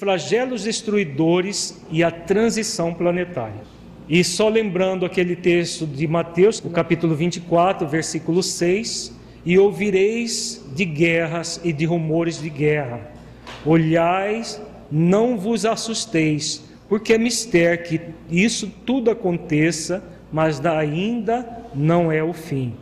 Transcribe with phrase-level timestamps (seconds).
[0.00, 3.60] flagelos destruidores e a transição planetária.
[4.08, 10.86] E só lembrando aquele texto de Mateus, no capítulo 24, versículo 6, e ouvireis de
[10.86, 13.12] guerras e de rumores de guerra.
[13.62, 14.58] Olhais,
[14.90, 22.32] não vos assusteis, porque é mistério que isso tudo aconteça, mas ainda não é o
[22.32, 22.72] fim.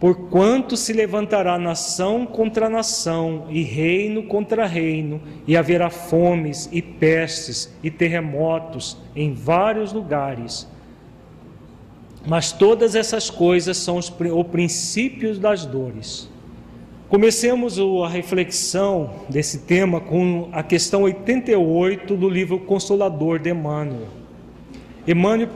[0.00, 7.72] Porquanto se levantará nação contra nação, e reino contra reino, e haverá fomes, e pestes,
[7.82, 10.68] e terremotos em vários lugares.
[12.26, 16.28] Mas todas essas coisas são os, o princípio das dores.
[17.08, 24.08] Comecemos a reflexão desse tema com a questão 88 do livro Consolador de Emmanuel.
[25.06, 25.48] Emmanuel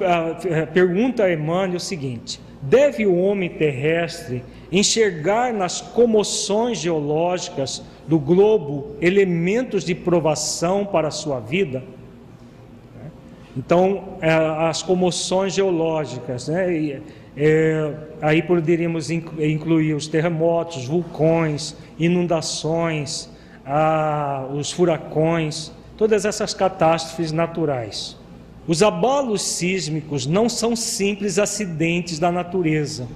[0.72, 8.96] pergunta a Emmanuel o seguinte: Deve o homem terrestre enxergar nas comoções geológicas do globo
[9.00, 11.82] elementos de provação para a sua vida?
[13.56, 17.00] Então, é, as comoções geológicas, né?
[17.40, 23.30] É, aí poderíamos incluir os terremotos, vulcões, inundações,
[24.52, 28.17] os furacões, todas essas catástrofes naturais.
[28.68, 33.08] Os abalos sísmicos não são simples acidentes da natureza.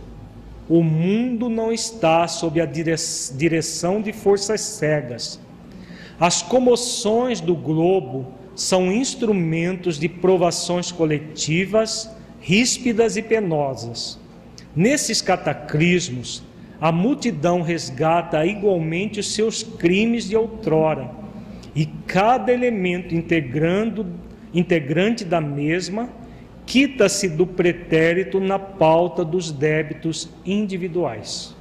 [0.66, 5.38] O mundo não está sob a direção de forças cegas.
[6.18, 12.10] As comoções do globo são instrumentos de provações coletivas,
[12.40, 14.18] ríspidas e penosas.
[14.74, 16.42] Nesses cataclismos,
[16.80, 21.10] a multidão resgata igualmente os seus crimes de outrora,
[21.74, 24.06] e cada elemento integrando
[24.54, 26.08] integrante da mesma,
[26.66, 31.54] quita-se do pretérito na pauta dos débitos individuais.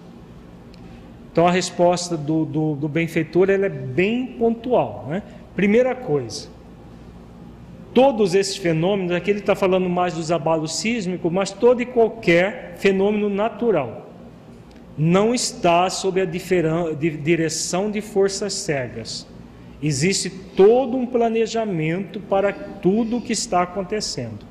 [1.31, 5.05] Então a resposta do, do, do benfeitor é bem pontual.
[5.07, 5.23] Né?
[5.55, 6.49] Primeira coisa,
[7.93, 12.75] todos esses fenômenos, aqui ele está falando mais dos abalos sísmicos, mas todo e qualquer
[12.77, 14.09] fenômeno natural
[14.97, 19.25] não está sob a direção de forças cegas.
[19.81, 24.45] Existe todo um planejamento para tudo o que está acontecendo.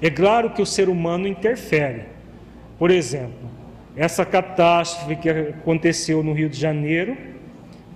[0.00, 2.04] É claro que o ser humano interfere.
[2.78, 3.50] Por exemplo,
[3.96, 7.16] essa catástrofe que aconteceu no Rio de Janeiro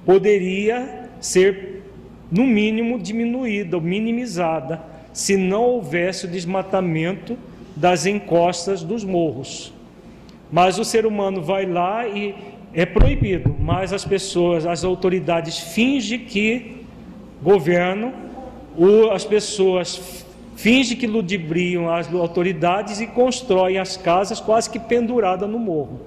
[0.04, 1.82] poderia ser,
[2.30, 7.36] no mínimo, diminuída ou minimizada se não houvesse o desmatamento
[7.76, 9.72] das encostas dos morros.
[10.50, 12.34] Mas o ser humano vai lá e
[12.72, 16.79] é proibido, mas as pessoas, as autoridades fingem que
[17.42, 18.12] governo,
[19.12, 20.24] as pessoas
[20.56, 26.00] fingem que ludibriam as autoridades e constroem as casas quase que penduradas no morro.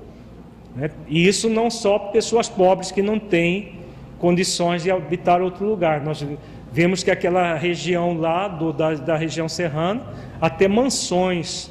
[0.75, 0.91] Né?
[1.07, 3.79] E isso não só pessoas pobres que não têm
[4.19, 6.01] condições de habitar outro lugar.
[6.01, 6.25] Nós
[6.71, 10.01] vemos que aquela região lá, do, da, da região serrana,
[10.39, 11.69] até mansões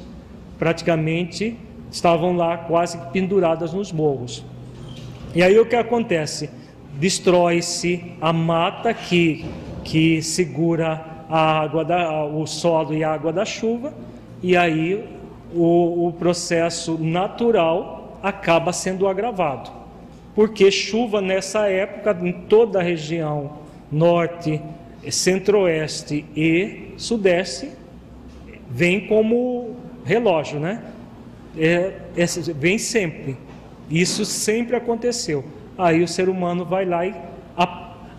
[0.59, 1.57] praticamente
[1.91, 4.43] estavam lá quase penduradas nos morros.
[5.35, 6.49] E aí o que acontece?
[6.99, 9.45] Destrói-se a mata que,
[9.83, 13.93] que segura a água da, o solo e a água da chuva,
[14.41, 15.03] e aí
[15.53, 19.71] o, o processo natural acaba sendo agravado.
[20.35, 23.53] Porque chuva nessa época em toda a região
[23.91, 24.61] norte,
[25.11, 27.69] centro-oeste e sudeste
[28.69, 30.81] vem como relógio, né?
[31.57, 32.25] É, é,
[32.55, 33.37] vem sempre.
[33.89, 35.43] Isso sempre aconteceu.
[35.77, 37.13] Aí o ser humano vai lá e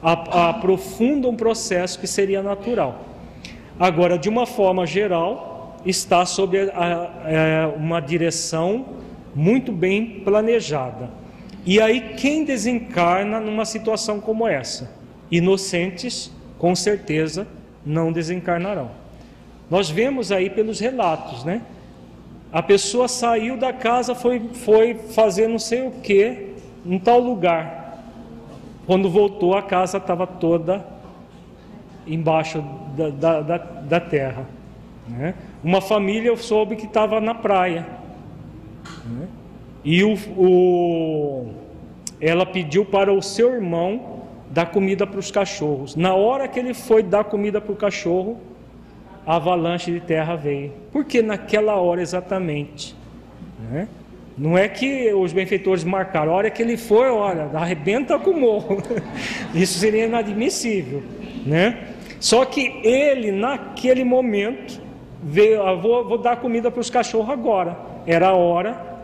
[0.03, 3.05] aprofunda um processo que seria natural.
[3.79, 8.87] Agora, de uma forma geral, está sob a, a, é, uma direção
[9.35, 11.11] muito bem planejada.
[11.67, 14.93] E aí, quem desencarna numa situação como essa?
[15.31, 17.47] Inocentes, com certeza,
[17.85, 18.91] não desencarnarão.
[19.71, 21.63] Nós vemos aí pelos relatos, né?
[22.53, 26.54] A pessoa saiu da casa, foi, foi fazer não sei o que,
[26.85, 28.03] em tal lugar.
[28.87, 30.85] Quando voltou, a casa estava toda
[32.07, 32.63] embaixo
[32.97, 34.47] da, da, da, da terra.
[35.09, 35.35] Né?
[35.63, 37.87] Uma família eu soube que estava na praia.
[39.05, 39.29] Né?
[39.85, 41.53] E o, o,
[42.21, 45.97] ela pediu para o seu irmão dar comida para os cachorros.
[45.97, 48.39] Na hora que ele foi dar comida para o cachorro,
[49.27, 50.73] a avalanche de terra veio.
[50.93, 52.95] Porque naquela hora exatamente.
[53.71, 53.89] Né?
[54.37, 58.41] Não é que os benfeitores marcaram, a hora que ele foi, olha, arrebenta com o
[58.41, 58.83] morro.
[59.55, 61.03] Isso seria inadmissível.
[61.47, 61.89] Né?
[62.19, 64.81] Só que ele, naquele momento,
[65.23, 67.79] veio, ah, vou, vou dar comida para os cachorros agora.
[68.07, 68.99] Era a hora,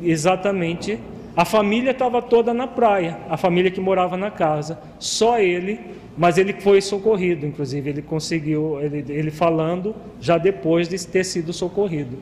[0.00, 0.98] exatamente.
[1.36, 4.78] A família estava toda na praia, a família que morava na casa.
[4.98, 5.78] Só ele
[6.16, 11.52] mas ele foi socorrido, inclusive ele conseguiu, ele, ele falando já depois de ter sido
[11.52, 12.18] socorrido.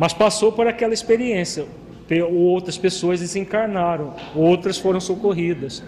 [0.00, 1.66] Mas passou por aquela experiência.
[2.32, 5.84] Outras pessoas desencarnaram, outras foram socorridas.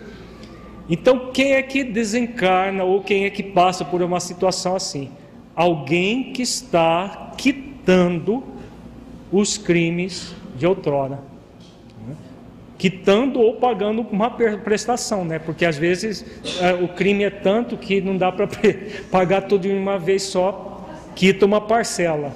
[0.86, 5.10] Então, quem é que desencarna ou quem é que passa por uma situação assim?
[5.56, 8.44] Alguém que está quitando
[9.32, 11.32] os crimes de outrora
[12.82, 15.38] quitando ou pagando uma prestação, né?
[15.38, 16.26] Porque às vezes
[16.60, 18.48] é, o crime é tanto que não dá para
[19.08, 22.34] pagar tudo de uma vez só, quita uma parcela.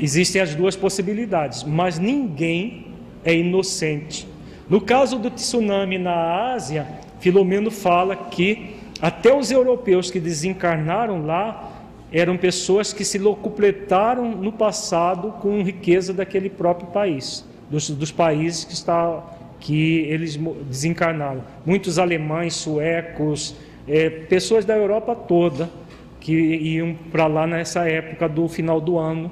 [0.00, 2.86] Existem as duas possibilidades, mas ninguém
[3.24, 4.26] é inocente.
[4.68, 6.86] No caso do tsunami na Ásia,
[7.18, 11.72] Filomeno fala que até os europeus que desencarnaram lá
[12.12, 18.64] eram pessoas que se locupletaram no passado com riqueza daquele próprio país dos, dos países
[18.64, 19.22] que, está,
[19.60, 20.36] que eles
[20.66, 21.42] desencarnaram.
[21.64, 23.54] Muitos alemães, suecos,
[23.86, 25.70] é, pessoas da Europa toda
[26.18, 29.30] que iam para lá nessa época do final do ano,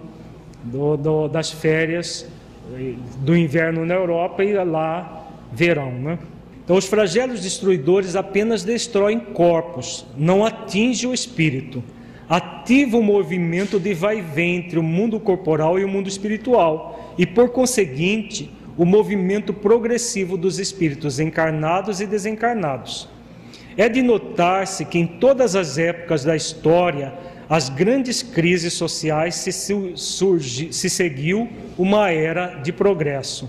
[0.64, 2.26] do, do, das férias
[3.20, 6.18] do inverno na Europa e lá verão, né?
[6.64, 11.82] Então, os flagelos destruidores apenas destroem corpos, não atingem o espírito.
[12.28, 17.14] Ativa o movimento de vai e vem entre o mundo corporal e o mundo espiritual,
[17.16, 23.08] e, por conseguinte, o movimento progressivo dos espíritos encarnados e desencarnados.
[23.74, 27.14] É de notar-se que em todas as épocas da história,
[27.48, 29.50] as grandes crises sociais se,
[29.96, 31.48] surgi, se seguiu
[31.78, 33.48] uma era de progresso.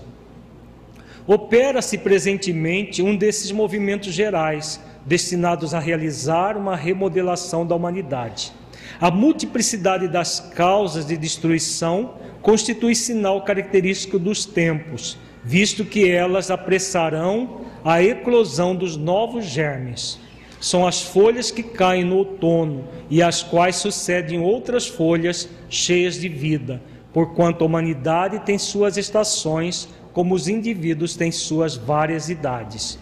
[1.26, 8.52] Opera-se presentemente um desses movimentos gerais, destinados a realizar uma remodelação da humanidade.
[8.98, 17.60] A multiplicidade das causas de destruição constitui sinal característico dos tempos, visto que elas apressarão
[17.84, 20.18] a eclosão dos novos germes.
[20.60, 26.28] São as folhas que caem no outono e às quais sucedem outras folhas cheias de
[26.28, 26.82] vida,
[27.14, 32.98] porquanto a humanidade tem suas estações, como os indivíduos têm suas várias idades.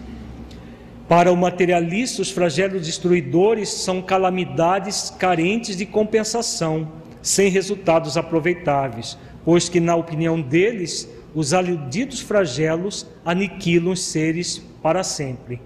[1.09, 9.69] Para o materialista, os flagelos destruidores são calamidades carentes de compensação, sem resultados aproveitáveis, pois
[9.69, 15.61] que, na opinião deles, os aludidos flagelos aniquilam os seres para sempre.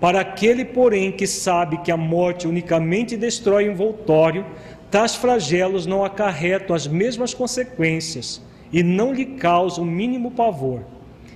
[0.00, 4.44] Para aquele, porém, que sabe que a morte unicamente destrói o envoltório,
[4.90, 10.82] tais flagelos não acarretam as mesmas consequências e não lhe causam o mínimo pavor.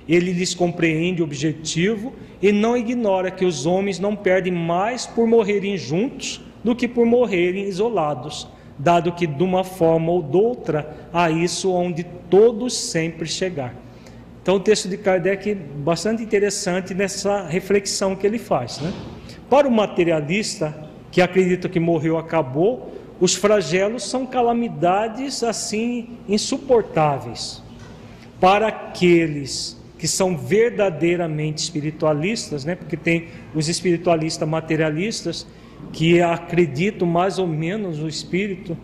[0.08, 2.12] Ele lhes compreende o objetivo
[2.42, 7.06] e não ignora que os homens não perdem mais por morrerem juntos do que por
[7.06, 8.48] morrerem isolados
[8.80, 13.74] dado que de uma forma ou de outra a isso onde todos sempre chegar.
[14.42, 18.80] Então o texto de Kardec é bastante interessante nessa reflexão que ele faz.
[18.80, 18.90] Né?
[19.49, 20.75] Para o materialista
[21.11, 27.62] que acredita que morreu acabou, os flagelos são calamidades assim insuportáveis.
[28.40, 32.75] Para aqueles que são verdadeiramente espiritualistas, né?
[32.75, 35.47] porque tem os espiritualistas materialistas
[35.92, 38.75] que acreditam mais ou menos no espírito,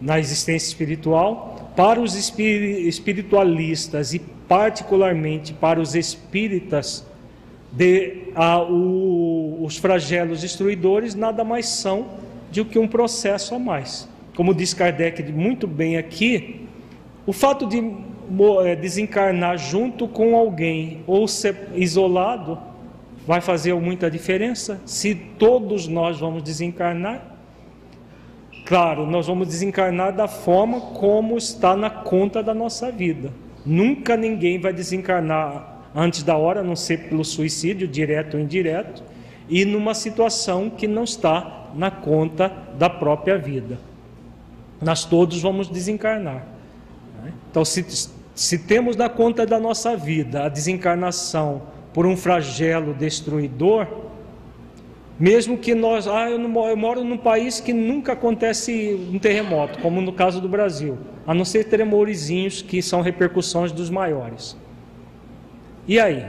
[0.00, 7.04] na existência espiritual, para os espiritualistas e particularmente para os espíritas,
[7.72, 12.06] de, a, o, os flagelos destruidores nada mais são
[12.50, 14.08] do que um processo a mais.
[14.34, 16.66] Como diz Kardec muito bem aqui,
[17.26, 17.82] o fato de
[18.64, 22.58] é, desencarnar junto com alguém ou ser isolado
[23.26, 27.36] vai fazer muita diferença se todos nós vamos desencarnar?
[28.64, 33.32] Claro, nós vamos desencarnar da forma como está na conta da nossa vida.
[33.66, 39.02] Nunca ninguém vai desencarnar antes da hora, a não ser pelo suicídio, direto ou indireto,
[39.48, 43.78] e numa situação que não está na conta da própria vida.
[44.80, 46.46] Nós todos vamos desencarnar.
[47.50, 54.05] Então, se, se temos na conta da nossa vida a desencarnação por um flagelo destruidor,
[55.18, 59.78] mesmo que nós, ah, eu, não, eu moro num país que nunca acontece um terremoto,
[59.78, 64.56] como no caso do Brasil, a não ser tremorizinhos que são repercussões dos maiores.
[65.88, 66.24] E aí?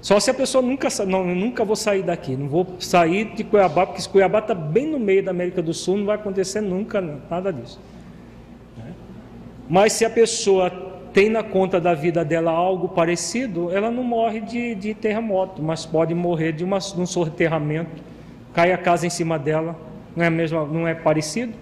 [0.00, 3.86] Só se a pessoa nunca, não, nunca vou sair daqui, não vou sair de Cuiabá,
[3.86, 7.52] porque Cuiabá está bem no meio da América do Sul, não vai acontecer nunca nada
[7.52, 7.78] disso.
[9.68, 10.70] Mas se a pessoa
[11.12, 15.86] tem na conta da vida dela algo parecido, ela não morre de, de terremoto, mas
[15.86, 18.02] pode morrer de, uma, de um soterramento,
[18.54, 19.76] cai a casa em cima dela,
[20.14, 21.52] não é, mesmo, não é parecido?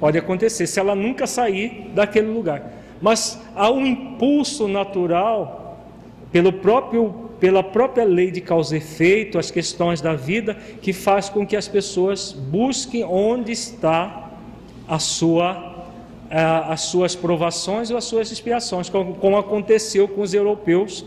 [0.00, 2.72] Pode acontecer, se ela nunca sair daquele lugar.
[3.00, 5.84] Mas há um impulso natural,
[6.32, 11.28] pelo próprio, pela própria lei de causa e efeito, as questões da vida, que faz
[11.28, 14.30] com que as pessoas busquem onde está
[14.86, 15.68] a sua
[16.30, 21.02] as suas provações ou as suas expiações, como, como aconteceu com os europeus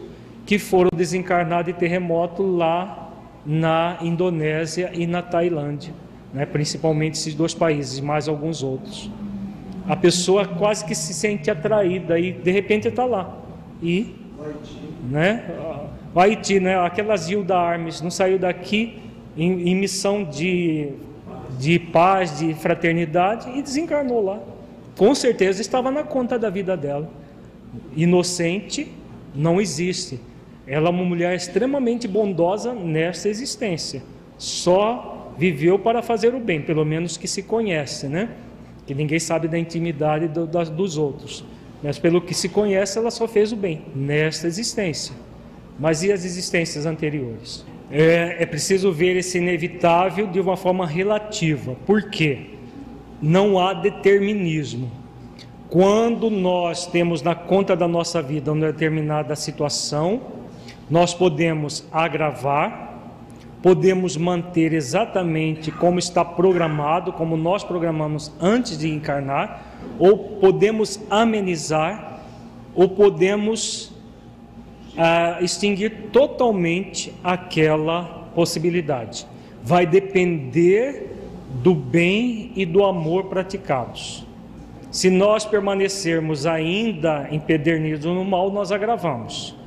[0.48, 3.11] que foram desencarnados de terremoto lá
[3.46, 5.94] na Indonésia e na Tailândia,
[6.34, 6.46] né?
[6.46, 9.10] principalmente esses dois países, mais alguns outros.
[9.88, 13.38] A pessoa quase que se sente atraída e de repente está lá.
[13.82, 14.16] E,
[15.10, 15.46] né?
[16.14, 16.80] O Haiti, né?
[16.80, 19.00] Aquela Zilda Armes não saiu daqui
[19.36, 20.90] em, em missão de,
[21.58, 24.40] de paz, de fraternidade e desencarnou lá
[25.02, 27.10] com certeza estava na conta da vida dela.
[27.96, 28.92] Inocente
[29.34, 30.20] não existe.
[30.72, 34.02] Ela é uma mulher extremamente bondosa nesta existência.
[34.38, 38.30] Só viveu para fazer o bem, pelo menos que se conhece, né?
[38.88, 41.44] Que ninguém sabe da intimidade do, da, dos outros.
[41.84, 45.14] Mas pelo que se conhece, ela só fez o bem nesta existência.
[45.78, 47.66] Mas e as existências anteriores?
[47.92, 51.76] É, é preciso ver esse inevitável de uma forma relativa.
[51.86, 52.52] Por quê?
[53.22, 54.92] não há determinismo.
[55.70, 60.22] Quando nós temos na conta da nossa vida uma determinada situação,
[60.92, 63.00] nós podemos agravar,
[63.64, 72.20] podemos manter exatamente como está programado, como nós programamos antes de encarnar, ou podemos amenizar,
[72.76, 73.94] ou podemos
[74.98, 79.26] ah, extinguir totalmente aquela possibilidade.
[79.64, 81.16] Vai depender
[81.64, 84.26] do bem e do amor praticados.
[84.92, 89.61] Se nós permanecermos ainda empedernidos no mal, nós agravamos.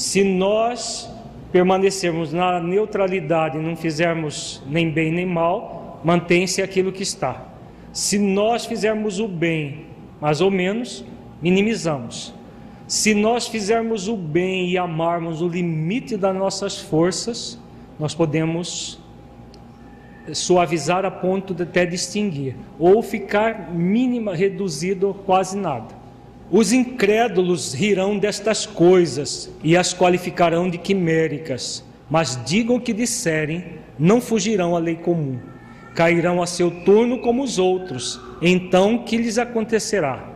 [0.00, 1.12] Se nós
[1.52, 7.44] permanecermos na neutralidade e não fizermos nem bem nem mal, mantém-se aquilo que está.
[7.92, 9.84] Se nós fizermos o bem,
[10.18, 11.04] mais ou menos,
[11.42, 12.32] minimizamos.
[12.88, 17.60] Se nós fizermos o bem e amarmos o limite das nossas forças,
[17.98, 18.98] nós podemos
[20.32, 25.99] suavizar a ponto de até distinguir, ou ficar mínima, reduzido quase nada.
[26.50, 33.64] Os incrédulos rirão destas coisas e as qualificarão de quiméricas, mas digam o que disserem,
[33.96, 35.38] não fugirão à lei comum.
[35.94, 38.20] Cairão a seu turno como os outros.
[38.42, 40.28] Então que lhes acontecerá?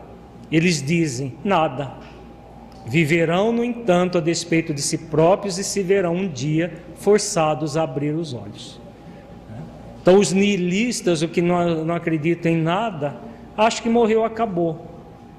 [0.53, 1.95] Eles dizem: nada.
[2.87, 7.83] Viverão, no entanto, a despeito de si próprios e se verão um dia forçados a
[7.83, 8.79] abrir os olhos.
[10.01, 13.17] Então, os nihilistas, o que não, acreditam em nada,
[13.57, 14.94] acham que morreu, acabou.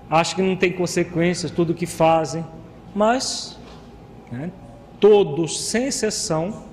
[0.10, 2.46] Acham que não tem consequências, tudo que fazem.
[2.94, 3.60] Mas,
[4.32, 4.52] né,
[5.00, 6.64] todos, sem exceção,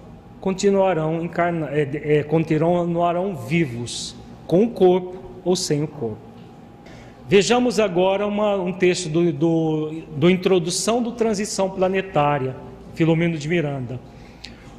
[0.41, 4.15] continuarão, encarna, é, é, continuarão vivos,
[4.47, 6.33] com o corpo ou sem o corpo.
[7.29, 12.57] Vejamos agora uma, um texto do, do, do Introdução do Transição Planetária,
[12.95, 13.99] Filomeno de Miranda.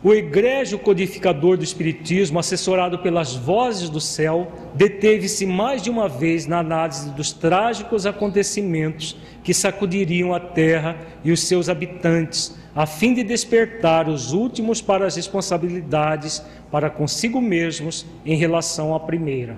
[0.03, 6.45] O egrégio codificador do Espiritismo, assessorado pelas vozes do céu, deteve-se mais de uma vez
[6.45, 13.13] na análise dos trágicos acontecimentos que sacudiriam a terra e os seus habitantes, a fim
[13.13, 19.55] de despertar os últimos para as responsabilidades para consigo mesmos em relação à primeira.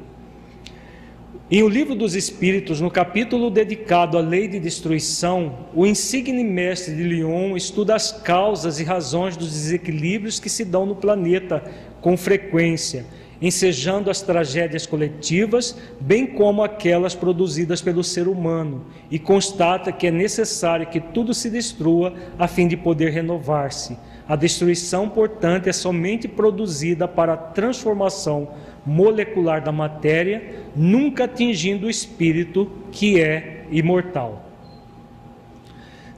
[1.49, 6.95] Em O Livro dos Espíritos, no capítulo dedicado à lei de destruição, o insigne mestre
[6.95, 11.63] de Lyon estuda as causas e razões dos desequilíbrios que se dão no planeta
[12.01, 13.05] com frequência,
[13.39, 20.11] ensejando as tragédias coletivas, bem como aquelas produzidas pelo ser humano, e constata que é
[20.11, 23.95] necessário que tudo se destrua a fim de poder renovar-se.
[24.27, 28.49] A destruição, portanto, é somente produzida para a transformação
[28.85, 34.45] molecular da matéria, nunca atingindo o espírito que é imortal.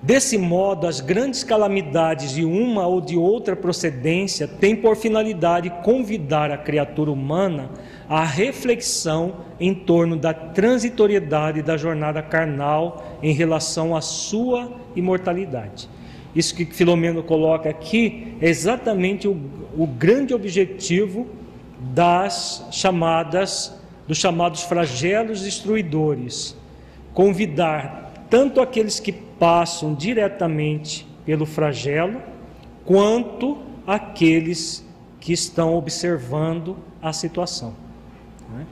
[0.02, 6.52] Desse modo, as grandes calamidades de uma ou de outra procedência têm por finalidade convidar
[6.52, 7.72] a criatura humana
[8.08, 15.90] à reflexão em torno da transitoriedade da jornada carnal em relação à sua imortalidade.
[16.36, 19.36] Isso que Filomeno coloca aqui é exatamente o,
[19.76, 21.28] o grande objetivo
[21.80, 26.56] das chamadas dos chamados flagelos destruidores,
[27.14, 32.22] convidar tanto aqueles que passam diretamente pelo flagelo,
[32.86, 34.86] quanto aqueles
[35.20, 37.74] que estão observando a situação.
[38.50, 38.66] Né?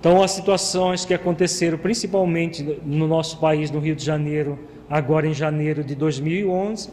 [0.00, 4.58] Então, as situações que aconteceram principalmente no nosso país, no Rio de Janeiro,
[4.90, 6.90] agora em janeiro de 2011,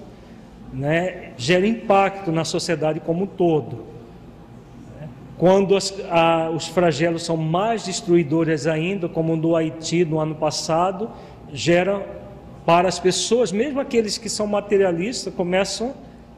[0.72, 3.84] né, gera impacto na sociedade como um todo.
[5.40, 11.10] Quando as, a, os flagelos são mais destruidores ainda, como no Haiti no ano passado,
[11.54, 12.06] gera
[12.66, 15.94] para as pessoas, mesmo aqueles que são materialistas, começam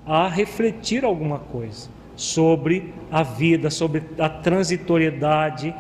[0.05, 5.74] a refletir alguma coisa sobre a vida, sobre a transitoriedade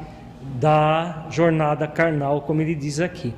[0.59, 3.35] da jornada carnal, como ele diz aqui.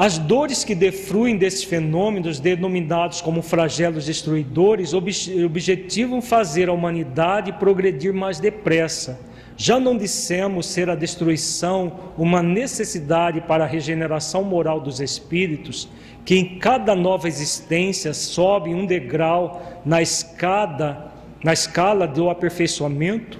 [0.00, 8.14] As dores que defruem desses fenômenos, denominados como flagelos destruidores, objetivam fazer a humanidade progredir
[8.14, 9.20] mais depressa.
[9.58, 15.86] Já não dissemos ser a destruição uma necessidade para a regeneração moral dos espíritos,
[16.24, 21.12] que em cada nova existência sobe um degrau na escada,
[21.44, 23.38] na escala do aperfeiçoamento,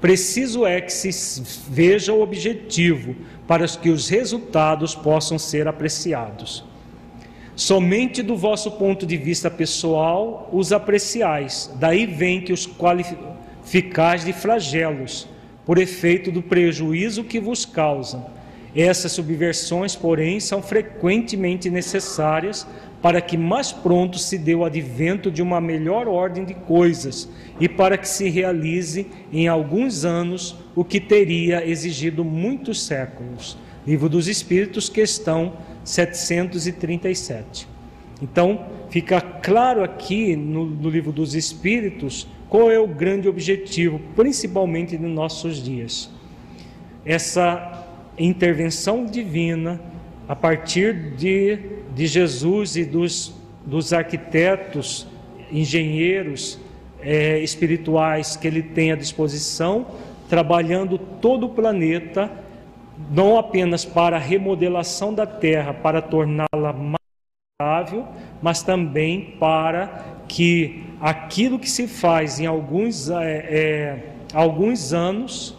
[0.00, 3.14] preciso é que se veja o objetivo
[3.50, 6.64] para que os resultados possam ser apreciados.
[7.56, 14.32] Somente do vosso ponto de vista pessoal os apreciais, daí vem que os qualificais de
[14.32, 15.26] flagelos,
[15.66, 18.24] por efeito do prejuízo que vos causam
[18.72, 22.64] essas subversões, porém, são frequentemente necessárias
[23.02, 27.68] para que mais pronto se dê o advento de uma melhor ordem de coisas e
[27.68, 33.56] para que se realize em alguns anos o que teria exigido muitos séculos.
[33.86, 37.66] Livro dos Espíritos, questão 737.
[38.22, 44.98] Então, fica claro aqui no, no Livro dos Espíritos qual é o grande objetivo, principalmente
[44.98, 46.10] nos nossos dias.
[47.04, 47.86] Essa
[48.18, 49.80] intervenção divina
[50.28, 51.58] a partir de,
[52.00, 53.34] de Jesus e dos,
[53.66, 55.06] dos arquitetos,
[55.52, 56.58] engenheiros
[57.02, 59.86] é, espirituais que ele tem à disposição,
[60.26, 62.30] trabalhando todo o planeta,
[63.10, 66.96] não apenas para a remodelação da Terra, para torná-la mais
[67.60, 68.08] estável,
[68.40, 75.54] mas também para que aquilo que se faz em alguns, é, é, alguns anos,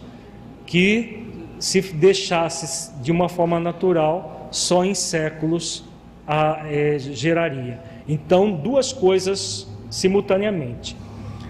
[0.66, 1.24] que
[1.60, 5.91] se deixasse de uma forma natural, só em séculos
[6.32, 7.78] a, é, geraria.
[8.08, 10.96] Então, duas coisas simultaneamente: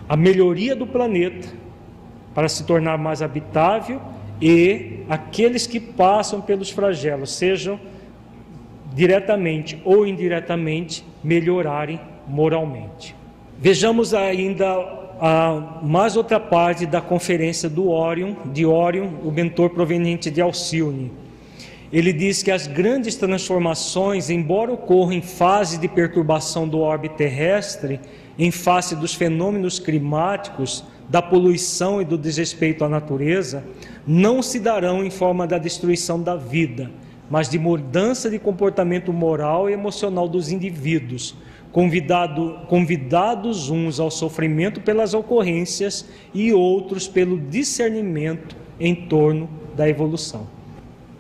[0.09, 1.49] a melhoria do planeta
[2.35, 4.01] para se tornar mais habitável
[4.41, 7.79] e aqueles que passam pelos flagelos, sejam
[8.93, 13.15] diretamente ou indiretamente, melhorarem moralmente.
[13.59, 14.67] Vejamos ainda
[15.21, 21.13] a mais outra parte da conferência do Orion, de Orion, o mentor proveniente de Alcione.
[21.93, 28.01] Ele diz que as grandes transformações, embora ocorram em fase de perturbação do orbe terrestre,
[28.39, 33.63] em face dos fenômenos climáticos, da poluição e do desrespeito à natureza,
[34.07, 36.91] não se darão em forma da destruição da vida,
[37.29, 41.35] mas de mudança de comportamento moral e emocional dos indivíduos,
[41.71, 50.62] convidado, convidados uns ao sofrimento pelas ocorrências e outros pelo discernimento em torno da evolução.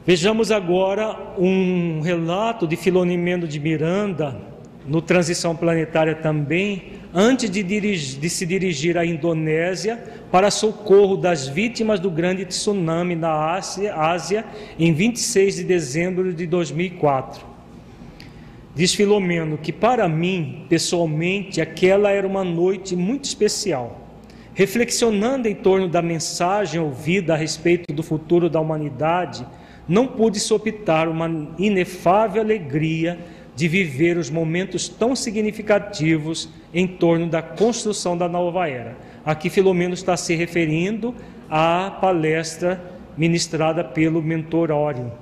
[0.05, 4.37] Vejamos agora um relato de Filomeno de Miranda,
[4.85, 11.47] no Transição Planetária também, antes de, dirigir, de, se dirigir à Indonésia para socorro das
[11.47, 14.45] vítimas do grande tsunami na Ásia, Ásia
[14.77, 17.47] em 26 de dezembro de 2004.
[18.75, 24.01] Diz Filomeno que para mim, pessoalmente, aquela era uma noite muito especial.
[24.53, 29.47] Reflexionando em torno da mensagem ouvida a respeito do futuro da humanidade,
[29.93, 33.19] não pude soptar uma inefável alegria
[33.55, 38.97] de viver os momentos tão significativos em torno da construção da nova era.
[39.23, 41.15] Aqui Filomeno está se referindo
[41.51, 42.83] à palestra
[43.19, 45.13] ministrada pelo mentor Ório,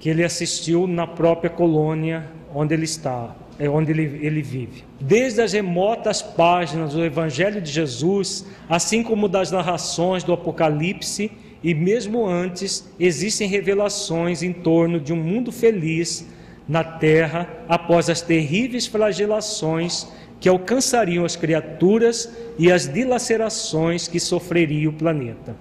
[0.00, 4.82] que ele assistiu na própria colônia onde ele está, é onde ele, ele vive.
[5.00, 11.30] Desde as remotas páginas do Evangelho de Jesus, assim como das narrações do Apocalipse,
[11.66, 16.24] e mesmo antes, existem revelações em torno de um mundo feliz
[16.68, 20.06] na terra após as terríveis flagelações
[20.38, 25.56] que alcançariam as criaturas e as dilacerações que sofreria o planeta.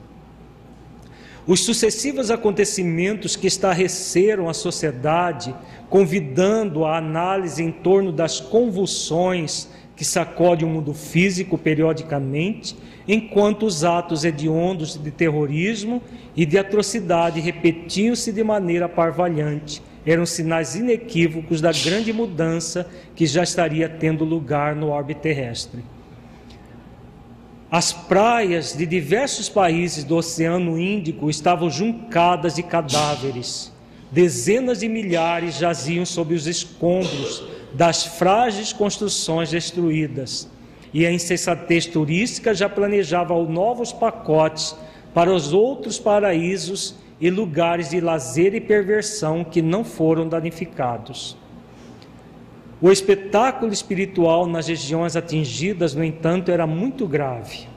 [1.47, 5.55] Os sucessivos acontecimentos que estarreceram a sociedade,
[5.89, 12.75] convidando a análise em torno das convulsões que sacode o mundo físico periodicamente,
[13.07, 16.01] enquanto os atos hediondos de terrorismo
[16.35, 23.43] e de atrocidade repetiam-se de maneira parvalhante, eram sinais inequívocos da grande mudança que já
[23.43, 25.83] estaria tendo lugar no orbe terrestre.
[27.71, 33.73] As praias de diversos países do Oceano Índico estavam juncadas de cadáveres.
[34.11, 40.49] Dezenas de milhares jaziam sob os escombros das frágeis construções destruídas.
[40.95, 44.73] E a insensatez turística já planejava novos pacotes
[45.13, 51.35] para os outros paraísos e lugares de lazer e perversão que não foram danificados.
[52.81, 57.67] O espetáculo espiritual nas regiões atingidas, no entanto, era muito grave.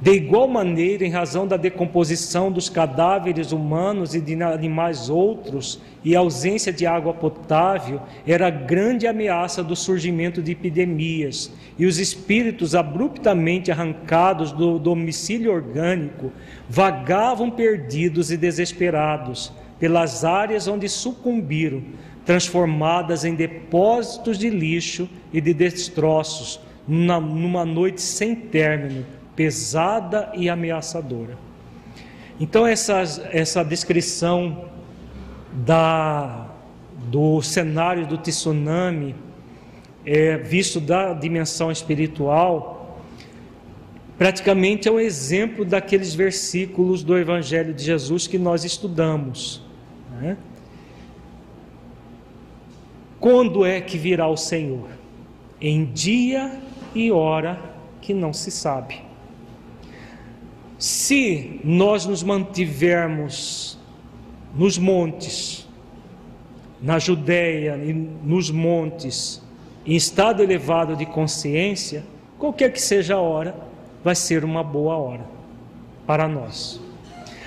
[0.00, 6.16] De igual maneira, em razão da decomposição dos cadáveres humanos e de animais outros e
[6.16, 13.70] ausência de água potável, era grande ameaça do surgimento de epidemias, e os espíritos abruptamente
[13.70, 16.32] arrancados do domicílio orgânico
[16.66, 21.82] vagavam perdidos e desesperados pelas áreas onde sucumbiram,
[22.24, 26.58] transformadas em depósitos de lixo e de destroços,
[26.88, 29.04] numa noite sem término,
[29.40, 31.38] pesada e ameaçadora.
[32.38, 33.00] Então, essa,
[33.32, 34.66] essa descrição
[35.50, 36.46] da,
[37.06, 39.14] do cenário do tsunami,
[40.04, 43.00] é, visto da dimensão espiritual,
[44.18, 49.62] praticamente é um exemplo daqueles versículos do Evangelho de Jesus que nós estudamos.
[50.20, 50.36] Né?
[53.18, 54.90] Quando é que virá o Senhor?
[55.58, 56.60] Em dia
[56.94, 57.58] e hora
[58.02, 59.08] que não se sabe.
[60.80, 63.78] Se nós nos mantivermos
[64.54, 65.68] nos montes,
[66.80, 69.42] na Judéia e nos montes,
[69.84, 72.02] em estado elevado de consciência,
[72.38, 73.54] qualquer que seja a hora,
[74.02, 75.26] vai ser uma boa hora
[76.06, 76.80] para nós.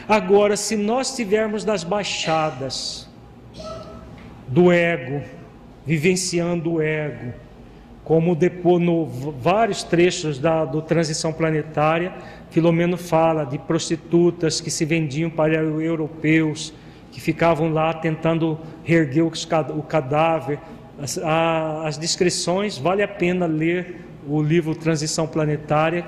[0.07, 3.09] Agora, se nós estivermos nas baixadas
[4.47, 5.23] do ego,
[5.83, 7.33] vivenciando o ego,
[8.03, 12.13] como depois no vários trechos da do transição planetária,
[12.53, 16.71] Filomeno fala de prostitutas que se vendiam para europeus,
[17.11, 20.59] que ficavam lá tentando reerguer o cadáver.
[21.01, 26.05] As, as descrições, vale a pena ler o livro Transição Planetária,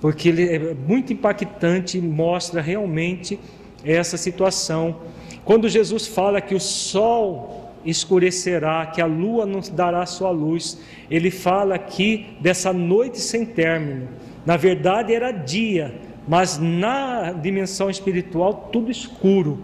[0.00, 3.38] porque ele é muito impactante e mostra realmente
[3.84, 4.96] essa situação.
[5.44, 10.80] Quando Jesus fala que o sol escurecerá, que a lua não dará sua luz.
[11.10, 14.08] Ele fala aqui dessa noite sem término.
[14.44, 15.94] Na verdade era dia,
[16.28, 19.60] mas na dimensão espiritual tudo escuro,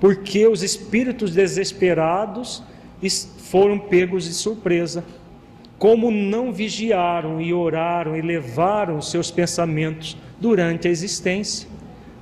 [0.00, 2.62] porque os espíritos desesperados
[3.50, 5.04] foram pegos de surpresa.
[5.78, 11.68] Como não vigiaram e oraram e levaram seus pensamentos durante a existência,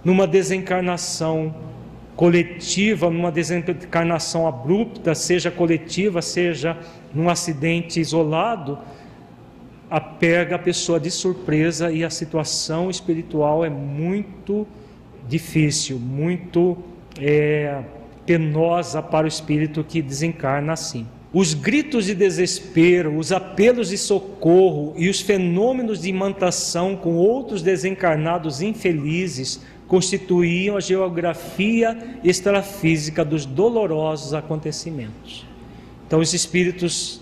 [0.05, 1.55] numa desencarnação
[2.17, 6.77] coletiva, numa desencarnação abrupta, seja coletiva, seja
[7.15, 8.79] num acidente isolado,
[9.89, 14.67] a a pessoa de surpresa e a situação espiritual é muito
[15.29, 16.77] difícil, muito
[17.21, 17.83] é,
[18.25, 21.07] penosa para o espírito que desencarna assim.
[21.33, 27.63] Os gritos de desespero, os apelos de socorro e os fenômenos de imantação com outros
[27.63, 35.47] desencarnados infelizes constituíam a geografia extrafísica dos dolorosos acontecimentos.
[36.07, 37.21] Então, os espíritos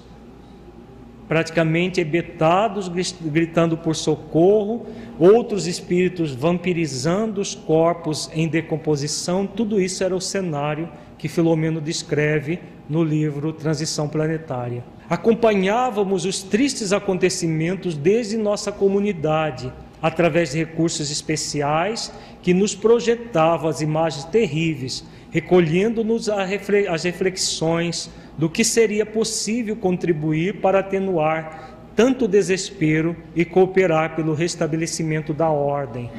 [1.27, 2.89] praticamente ebetados,
[3.21, 4.87] gritando por socorro,
[5.19, 12.61] outros espíritos vampirizando os corpos em decomposição, tudo isso era o cenário que Filomeno descreve
[12.89, 14.85] no livro Transição Planetária.
[15.09, 19.73] Acompanhávamos os tristes acontecimentos desde nossa comunidade,
[20.05, 22.13] através de recursos especiais
[22.43, 30.81] que nos projetavam as imagens terríveis, recolhendo-nos as reflexões do que seria possível contribuir para
[30.81, 36.11] atenuar tanto desespero e cooperar pelo restabelecimento da ordem.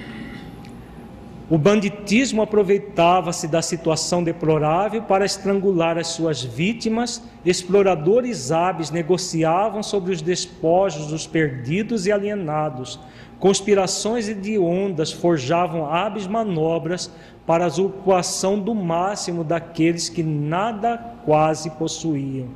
[1.48, 7.22] O banditismo aproveitava-se da situação deplorável para estrangular as suas vítimas.
[7.46, 13.00] Exploradores hábeis negociavam sobre os despojos dos perdidos e alienados.
[13.40, 17.12] Conspirações hediondas forjavam hábeis manobras
[17.46, 22.48] para a usurpação do máximo daqueles que nada quase possuíam.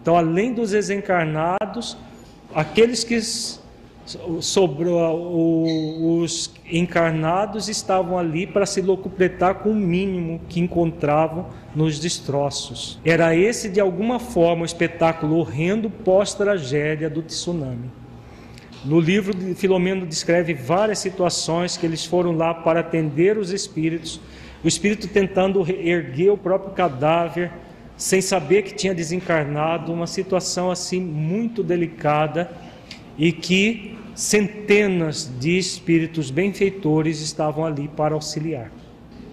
[0.00, 1.96] Então, além dos desencarnados,
[2.54, 3.18] aqueles que
[4.40, 13.00] sobrou, os encarnados estavam ali para se locupletar com o mínimo que encontravam nos destroços.
[13.04, 17.90] Era esse, de alguma forma, o espetáculo horrendo pós-tragédia do tsunami.
[18.84, 24.20] No livro, Filomeno descreve várias situações que eles foram lá para atender os espíritos,
[24.62, 27.50] o espírito tentando erguer o próprio cadáver,
[27.96, 32.50] sem saber que tinha desencarnado, uma situação assim muito delicada
[33.16, 38.70] e que centenas de espíritos benfeitores estavam ali para auxiliar.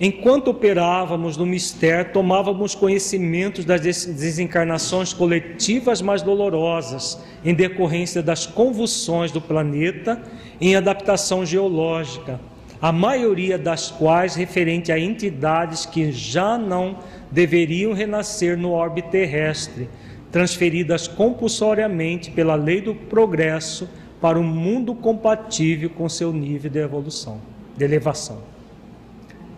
[0.03, 9.31] Enquanto operávamos no mistério, tomávamos conhecimento das desencarnações coletivas mais dolorosas, em decorrência das convulsões
[9.31, 10.19] do planeta
[10.59, 12.39] em adaptação geológica,
[12.81, 16.97] a maioria das quais referente a entidades que já não
[17.29, 19.87] deveriam renascer no orbe terrestre,
[20.31, 23.87] transferidas compulsoriamente pela lei do progresso
[24.19, 27.39] para um mundo compatível com seu nível de evolução,
[27.77, 28.50] de elevação.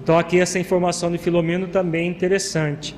[0.03, 2.93] Então aqui essa informação de Filomeno também é interessante.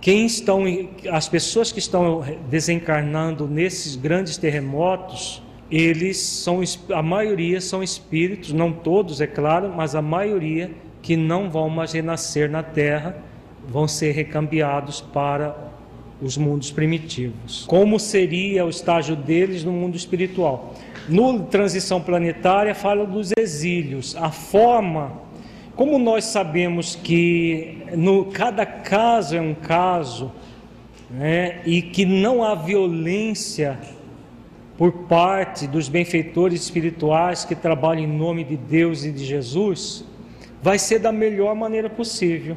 [0.00, 0.64] Quem estão,
[1.10, 8.72] as pessoas que estão desencarnando nesses grandes terremotos, eles são, a maioria são espíritos, não
[8.72, 10.70] todos, é claro, mas a maioria
[11.02, 13.18] que não vão mais renascer na Terra,
[13.68, 15.54] vão ser recambiados para
[16.20, 17.66] os mundos primitivos.
[17.66, 20.74] Como seria o estágio deles no mundo espiritual?
[21.06, 25.24] No Transição Planetária fala dos exílios, a forma
[25.76, 30.30] como nós sabemos que no, cada caso é um caso,
[31.10, 33.78] né, e que não há violência
[34.78, 40.04] por parte dos benfeitores espirituais que trabalham em nome de Deus e de Jesus,
[40.62, 42.56] vai ser da melhor maneira possível.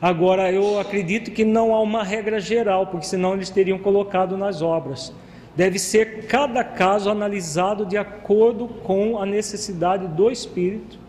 [0.00, 4.62] Agora, eu acredito que não há uma regra geral, porque senão eles teriam colocado nas
[4.62, 5.12] obras.
[5.56, 11.07] Deve ser cada caso analisado de acordo com a necessidade do espírito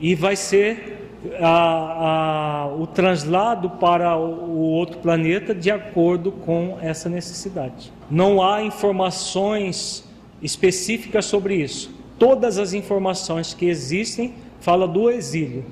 [0.00, 7.08] e vai ser a, a, o translado para o outro planeta de acordo com essa
[7.08, 7.92] necessidade.
[8.10, 10.04] Não há informações
[10.40, 11.94] específicas sobre isso.
[12.18, 15.64] Todas as informações que existem fala do exílio.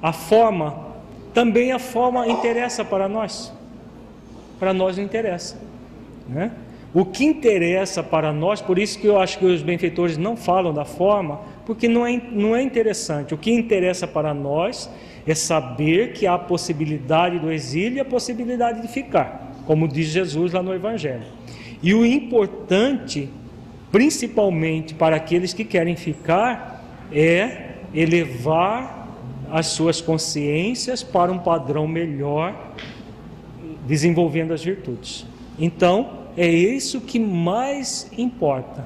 [0.00, 0.86] A forma
[1.36, 3.52] também a forma interessa para nós.
[4.58, 5.60] Para nós não interessa,
[6.26, 6.50] né?
[6.94, 10.72] O que interessa para nós, por isso que eu acho que os benfeitores não falam
[10.72, 13.34] da forma, porque não é, não é interessante.
[13.34, 14.88] O que interessa para nós
[15.26, 20.06] é saber que há a possibilidade do exílio e a possibilidade de ficar, como diz
[20.06, 21.24] Jesus lá no Evangelho.
[21.82, 23.28] E o importante,
[23.90, 29.08] principalmente para aqueles que querem ficar, é elevar
[29.50, 32.74] as suas consciências para um padrão melhor,
[33.86, 35.26] desenvolvendo as virtudes.
[35.58, 38.84] Então, é isso que mais importa.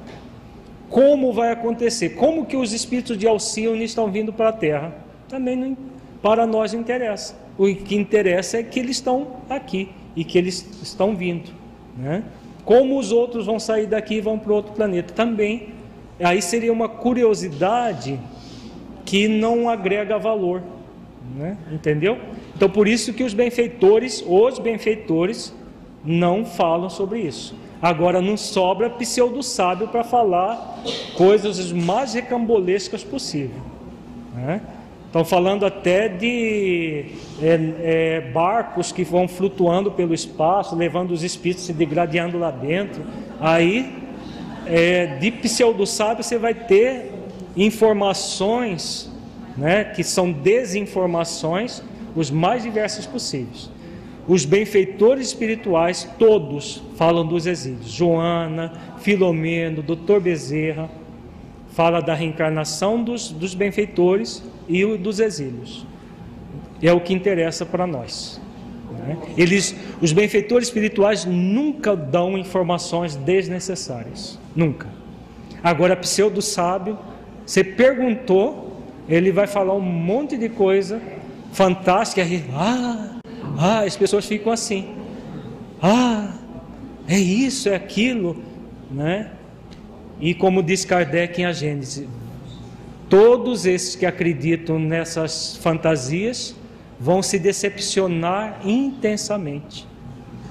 [0.91, 2.09] Como vai acontecer?
[2.09, 4.93] Como que os espíritos de Alcione estão vindo para a Terra?
[5.29, 5.77] Também não,
[6.21, 7.33] para nós não interessa.
[7.57, 11.49] O que interessa é que eles estão aqui e que eles estão vindo.
[11.97, 12.23] Né?
[12.65, 15.13] Como os outros vão sair daqui e vão para outro planeta?
[15.13, 15.69] Também.
[16.19, 18.19] Aí seria uma curiosidade
[19.05, 20.61] que não agrega valor.
[21.35, 21.57] Né?
[21.71, 22.19] Entendeu?
[22.53, 25.53] Então por isso que os benfeitores, os benfeitores,
[26.03, 27.55] não falam sobre isso.
[27.81, 30.83] Agora não sobra pseudo-sábio para falar
[31.15, 33.59] coisas mais recambolescas possível.
[34.35, 34.61] Né?
[35.07, 37.05] Estão falando até de
[37.41, 43.03] é, é, barcos que vão flutuando pelo espaço, levando os espíritos se degradando lá dentro.
[43.39, 43.93] Aí,
[44.65, 47.11] é, de pseudo-sábio, você vai ter
[47.57, 49.11] informações
[49.57, 51.81] né, que são desinformações,
[52.15, 53.69] os mais diversos possíveis.
[54.27, 57.91] Os benfeitores espirituais, todos falam dos exílios.
[57.91, 60.19] Joana, Filomeno, Dr.
[60.19, 60.89] Bezerra,
[61.71, 65.85] fala da reencarnação dos, dos benfeitores e dos exílios.
[66.81, 68.39] É o que interessa para nós.
[68.91, 69.17] Né?
[69.37, 74.39] Eles, os benfeitores espirituais nunca dão informações desnecessárias.
[74.55, 74.87] Nunca.
[75.63, 76.97] Agora, pseudo sábio,
[77.45, 81.01] você perguntou, ele vai falar um monte de coisa
[81.51, 82.23] fantástica.
[82.53, 83.20] Ah,
[83.61, 84.89] ah, as pessoas ficam assim.
[85.81, 86.33] Ah,
[87.07, 88.35] é isso, é aquilo.
[88.89, 89.31] né?
[90.19, 92.07] E como diz Kardec em A Gênese,
[93.09, 96.55] todos esses que acreditam nessas fantasias
[96.99, 99.87] vão se decepcionar intensamente.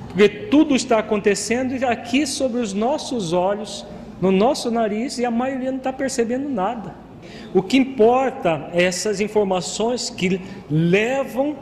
[0.08, 3.86] Porque tudo está acontecendo aqui sobre os nossos olhos,
[4.20, 6.94] no nosso nariz, e a maioria não está percebendo nada.
[7.54, 11.56] O que importa é essas informações que levam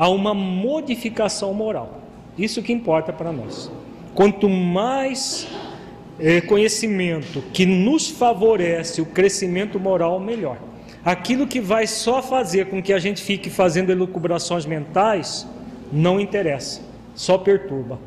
[0.00, 2.00] a uma modificação moral.
[2.38, 3.70] Isso que importa para nós.
[4.14, 5.46] Quanto mais
[6.18, 10.56] é, conhecimento que nos favorece o crescimento moral, melhor.
[11.04, 15.46] Aquilo que vai só fazer com que a gente fique fazendo elucubrações mentais,
[15.92, 16.80] não interessa,
[17.14, 18.00] só perturba.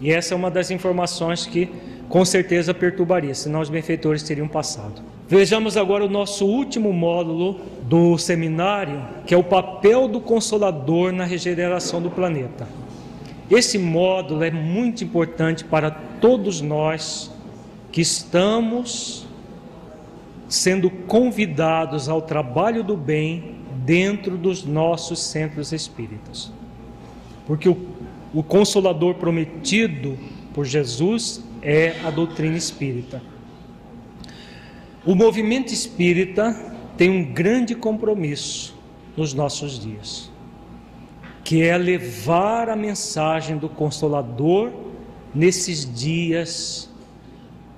[0.00, 1.68] E essa é uma das informações que
[2.08, 5.02] com certeza perturbaria, senão os benfeitores teriam passado.
[5.26, 7.60] Vejamos agora o nosso último módulo
[7.90, 12.68] do seminário, que é o papel do consolador na regeneração do planeta.
[13.50, 17.32] Esse módulo é muito importante para todos nós
[17.90, 19.26] que estamos
[20.48, 26.52] sendo convidados ao trabalho do bem dentro dos nossos centros espíritas.
[27.44, 27.76] Porque o,
[28.32, 30.16] o consolador prometido
[30.54, 33.20] por Jesus é a doutrina espírita.
[35.04, 38.76] O movimento espírita tem um grande compromisso
[39.16, 40.30] nos nossos dias,
[41.42, 44.70] que é levar a mensagem do Consolador
[45.34, 46.90] nesses dias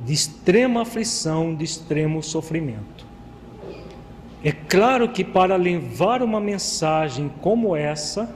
[0.01, 3.07] de extrema aflição, de extremo sofrimento.
[4.43, 8.29] É claro que para levar uma mensagem como essa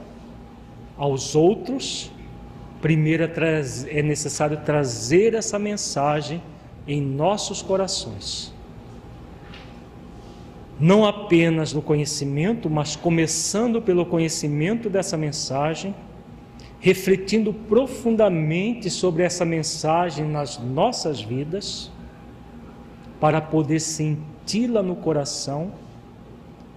[0.97, 2.09] aos outros,
[2.81, 3.29] primeiro é,
[3.89, 6.41] é necessário trazer essa mensagem
[6.87, 8.55] em nossos corações.
[10.79, 15.93] Não apenas no conhecimento, mas começando pelo conhecimento dessa mensagem
[16.79, 21.91] refletindo profundamente sobre essa mensagem nas nossas vidas,
[23.19, 25.71] para poder senti-la no coração,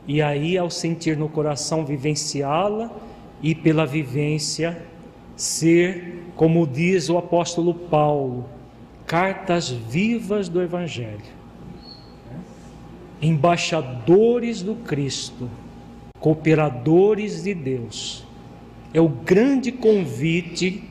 [0.06, 2.90] e aí, ao sentir no coração, vivenciá-la
[3.42, 4.82] e pela vivência
[5.36, 8.46] ser, como diz o apóstolo Paulo,
[9.06, 11.20] cartas vivas do Evangelho,
[13.20, 15.48] embaixadores do Cristo,
[16.18, 18.24] cooperadores de Deus
[18.92, 20.82] é o grande convite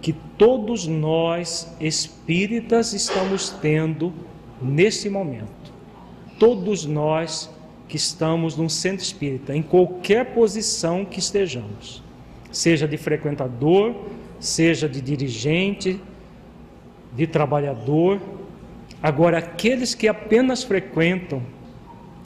[0.00, 4.12] que todos nós espíritas estamos tendo
[4.60, 5.72] nesse momento.
[6.38, 7.50] Todos nós
[7.88, 12.02] que estamos num centro espírita, em qualquer posição que estejamos,
[12.50, 13.94] seja de frequentador,
[14.40, 16.00] seja de dirigente,
[17.14, 18.20] de trabalhador.
[19.00, 21.40] Agora, aqueles que apenas frequentam,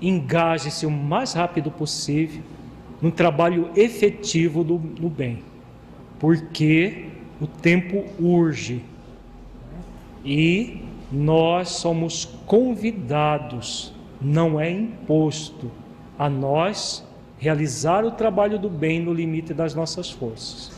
[0.00, 2.42] engajem-se o mais rápido possível
[3.00, 5.42] no trabalho efetivo do, do bem,
[6.18, 7.06] porque
[7.40, 8.82] o tempo urge
[10.24, 15.70] e nós somos convidados, não é imposto
[16.18, 17.06] a nós
[17.38, 20.72] realizar o trabalho do bem no limite das nossas forças.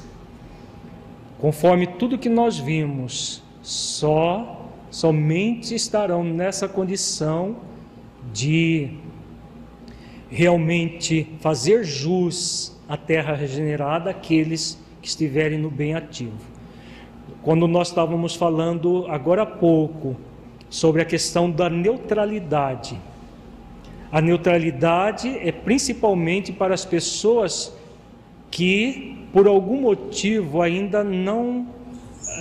[1.38, 7.56] Conforme tudo que nós vimos, só somente estarão nessa condição
[8.32, 8.90] de
[10.30, 16.38] realmente fazer jus à terra regenerada aqueles que estiverem no bem ativo.
[17.42, 20.16] Quando nós estávamos falando agora há pouco
[20.68, 22.98] sobre a questão da neutralidade,
[24.12, 27.72] a neutralidade é principalmente para as pessoas
[28.50, 31.66] que, por algum motivo, ainda não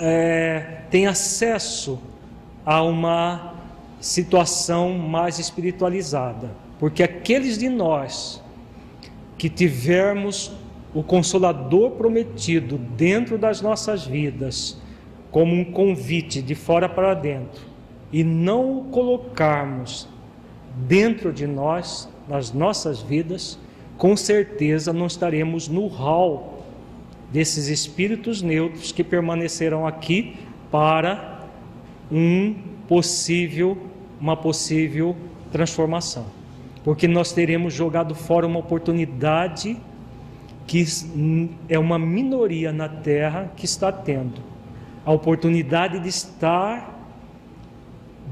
[0.00, 1.98] é, têm acesso
[2.66, 3.54] a uma
[4.00, 6.50] situação mais espiritualizada.
[6.80, 8.42] Porque aqueles de nós
[9.36, 10.50] que tivermos
[10.94, 14.80] o Consolador prometido dentro das nossas vidas,
[15.30, 17.60] como um convite de fora para dentro,
[18.10, 20.08] e não o colocarmos
[20.88, 23.58] dentro de nós, nas nossas vidas,
[23.98, 26.64] com certeza não estaremos no hall
[27.30, 30.34] desses espíritos neutros que permanecerão aqui
[30.70, 31.46] para
[32.10, 32.54] um
[32.88, 33.76] possível,
[34.18, 35.14] uma possível
[35.52, 36.39] transformação
[36.84, 39.76] porque nós teremos jogado fora uma oportunidade
[40.66, 40.84] que
[41.68, 44.50] é uma minoria na terra que está tendo
[45.04, 46.96] a oportunidade de estar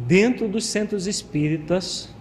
[0.06, 2.14] dentro dos centros espíritas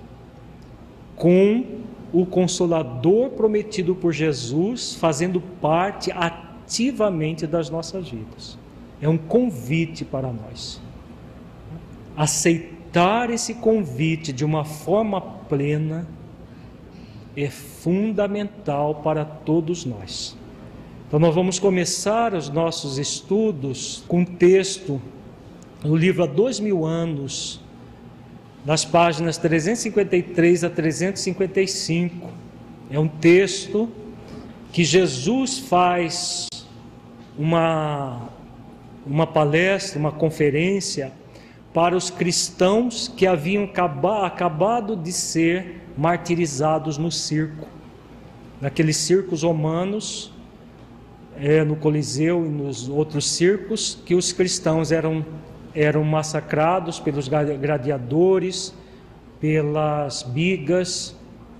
[1.16, 1.64] com
[2.12, 8.58] o consolador prometido por Jesus fazendo parte ativamente das nossas vidas.
[9.02, 10.82] É um convite para nós.
[12.16, 16.08] Aceitar esse convite de uma forma plena
[17.44, 20.36] é fundamental para todos nós.
[21.08, 25.00] Então, nós vamos começar os nossos estudos com um texto
[25.84, 27.62] no livro Há Dois Mil Anos,
[28.66, 32.28] nas páginas 353 a 355.
[32.90, 33.88] É um texto
[34.74, 36.48] que Jesus faz
[37.38, 38.30] uma,
[39.06, 41.14] uma palestra, uma conferência
[41.72, 43.70] para os cristãos que haviam
[44.26, 47.68] acabado de ser martirizados no circo,
[48.62, 50.32] naqueles circos romanos,
[51.36, 55.26] é, no Coliseu e nos outros circos, que os cristãos eram,
[55.74, 58.74] eram massacrados pelos gladiadores,
[59.40, 61.16] pelas bigas,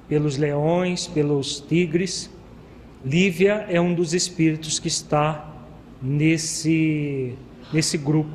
[0.08, 2.30] pelos leões, pelos tigres.
[3.04, 5.52] Lívia é um dos espíritos que está
[6.02, 7.36] nesse,
[7.74, 8.32] nesse grupo.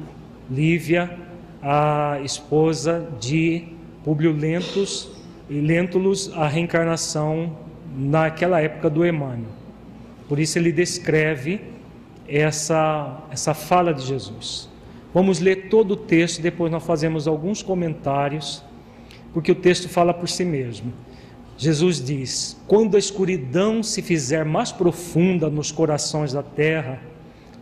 [0.50, 1.18] Lívia
[1.61, 3.68] a esposa de
[4.05, 5.12] Públio Lentus
[5.53, 7.55] e Lentulus, a reencarnação
[7.94, 9.50] naquela época do Emmanuel.
[10.26, 11.61] Por isso ele descreve
[12.26, 14.66] essa, essa fala de Jesus.
[15.12, 18.64] Vamos ler todo o texto, depois nós fazemos alguns comentários,
[19.34, 20.90] porque o texto fala por si mesmo.
[21.59, 26.98] Jesus diz: Quando a escuridão se fizer mais profunda nos corações da terra,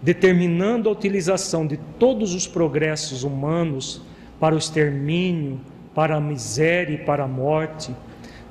[0.01, 4.01] determinando a utilização de todos os progressos humanos
[4.39, 5.61] para o extermínio,
[5.95, 7.95] para a miséria e para a morte,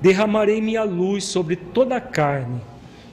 [0.01, 2.61] derramarei minha luz sobre toda a carne,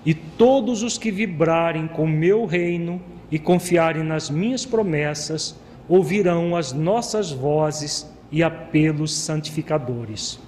[0.05, 3.01] e todos os que vibrarem com meu reino
[3.31, 5.57] e confiarem nas minhas promessas
[5.89, 10.39] ouvirão as nossas vozes e apelos santificadores.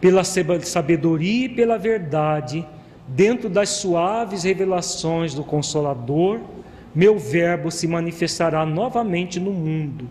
[0.00, 2.64] Pela sabedoria e pela verdade,
[3.06, 6.40] dentro das suaves revelações do Consolador,
[6.94, 10.08] meu Verbo se manifestará novamente no mundo,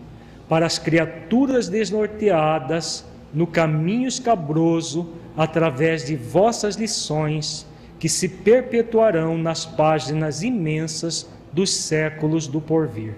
[0.50, 7.64] para as criaturas desnorteadas no caminho escabroso, através de vossas lições,
[8.00, 13.14] que se perpetuarão nas páginas imensas dos séculos do porvir.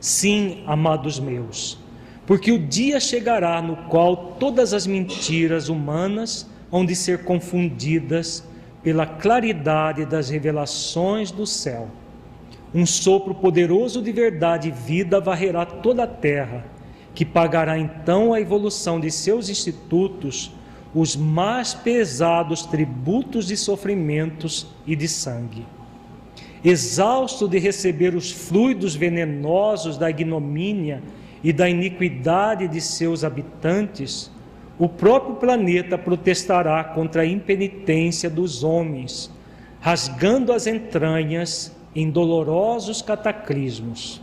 [0.00, 1.78] Sim, amados meus,
[2.26, 8.42] porque o dia chegará no qual todas as mentiras humanas hão de ser confundidas
[8.82, 11.90] pela claridade das revelações do céu
[12.74, 16.64] um sopro poderoso de verdade e vida varrerá toda a terra,
[17.14, 20.52] que pagará então a evolução de seus institutos
[20.94, 25.64] os mais pesados tributos de sofrimentos e de sangue.
[26.64, 31.02] Exausto de receber os fluidos venenosos da ignomínia
[31.42, 34.30] e da iniquidade de seus habitantes,
[34.78, 39.30] o próprio planeta protestará contra a impenitência dos homens,
[39.80, 44.20] rasgando as entranhas em dolorosos cataclismos.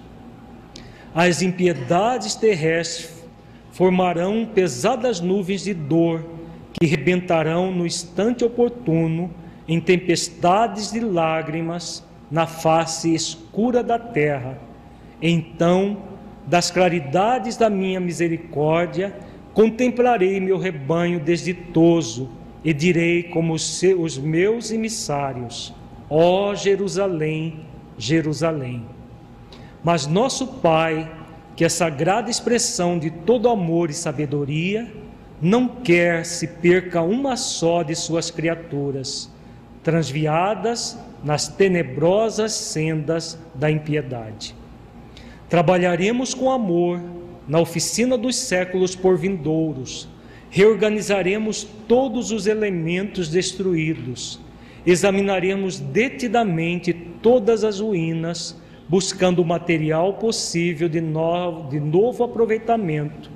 [1.14, 3.26] As impiedades terrestres
[3.72, 6.26] formarão pesadas nuvens de dor
[6.74, 9.32] que rebentarão no instante oportuno
[9.68, 14.60] em tempestades de lágrimas na face escura da terra.
[15.22, 15.98] Então,
[16.46, 19.16] das claridades da minha misericórdia,
[19.54, 22.30] contemplarei meu rebanho desditoso
[22.64, 25.74] e direi como os meus emissários:
[26.10, 27.66] Ó Jerusalém,
[27.98, 28.86] Jerusalém.
[29.84, 31.12] Mas nosso Pai,
[31.56, 34.92] que é sagrada expressão de todo amor e sabedoria,
[35.42, 39.30] não quer se perca uma só de suas criaturas,
[39.84, 44.56] transviadas nas tenebrosas sendas da impiedade.
[45.50, 47.02] Trabalharemos com amor
[47.48, 50.08] na oficina dos séculos por vindouros,
[50.50, 54.40] reorganizaremos todos os elementos destruídos
[54.88, 58.56] examinaremos detidamente todas as ruínas,
[58.88, 63.30] buscando o material possível de novo, de novo aproveitamento.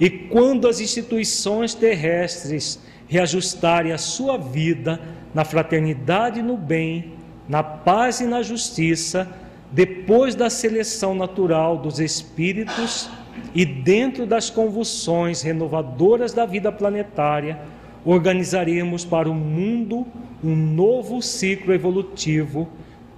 [0.00, 5.00] E quando as instituições terrestres reajustarem a sua vida
[5.32, 7.12] na fraternidade e no bem,
[7.48, 9.28] na paz e na justiça,
[9.70, 13.08] depois da seleção natural dos espíritos
[13.54, 17.60] e dentro das convulsões renovadoras da vida planetária,
[18.04, 20.06] organizaremos para o mundo
[20.42, 22.68] um novo ciclo evolutivo,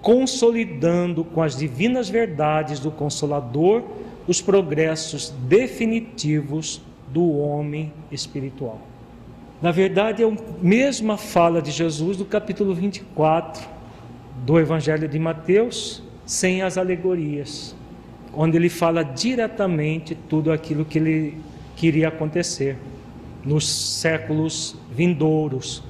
[0.00, 3.82] consolidando com as divinas verdades do Consolador
[4.26, 8.80] os progressos definitivos do homem espiritual.
[9.60, 13.68] Na verdade, é a mesma fala de Jesus do capítulo 24
[14.46, 17.74] do Evangelho de Mateus, sem as alegorias,
[18.32, 21.36] onde ele fala diretamente tudo aquilo que ele
[21.76, 22.78] queria acontecer
[23.44, 25.82] nos séculos vindouros.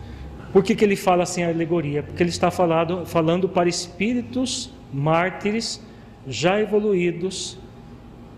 [0.53, 2.03] Por que, que ele fala assim a alegoria?
[2.03, 5.81] Porque ele está falado, falando para espíritos mártires
[6.27, 7.59] já evoluídos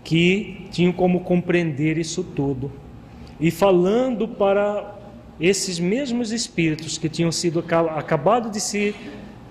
[0.03, 2.71] que tinham como compreender isso tudo.
[3.39, 4.95] E falando para
[5.39, 8.95] esses mesmos espíritos que tinham sido acabado de se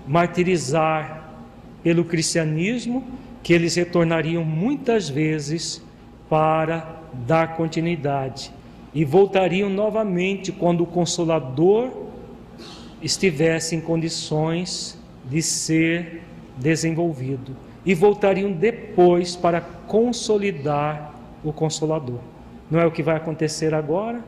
[0.07, 1.33] martirizar
[1.83, 3.05] pelo cristianismo
[3.41, 5.83] que eles retornariam muitas vezes
[6.29, 8.51] para dar continuidade
[8.93, 11.89] e voltariam novamente quando o Consolador
[13.01, 16.21] estivesse em condições de ser
[16.57, 21.13] desenvolvido e voltariam depois para consolidar
[21.43, 22.19] o Consolador.
[22.69, 24.23] Não é o que vai acontecer agora,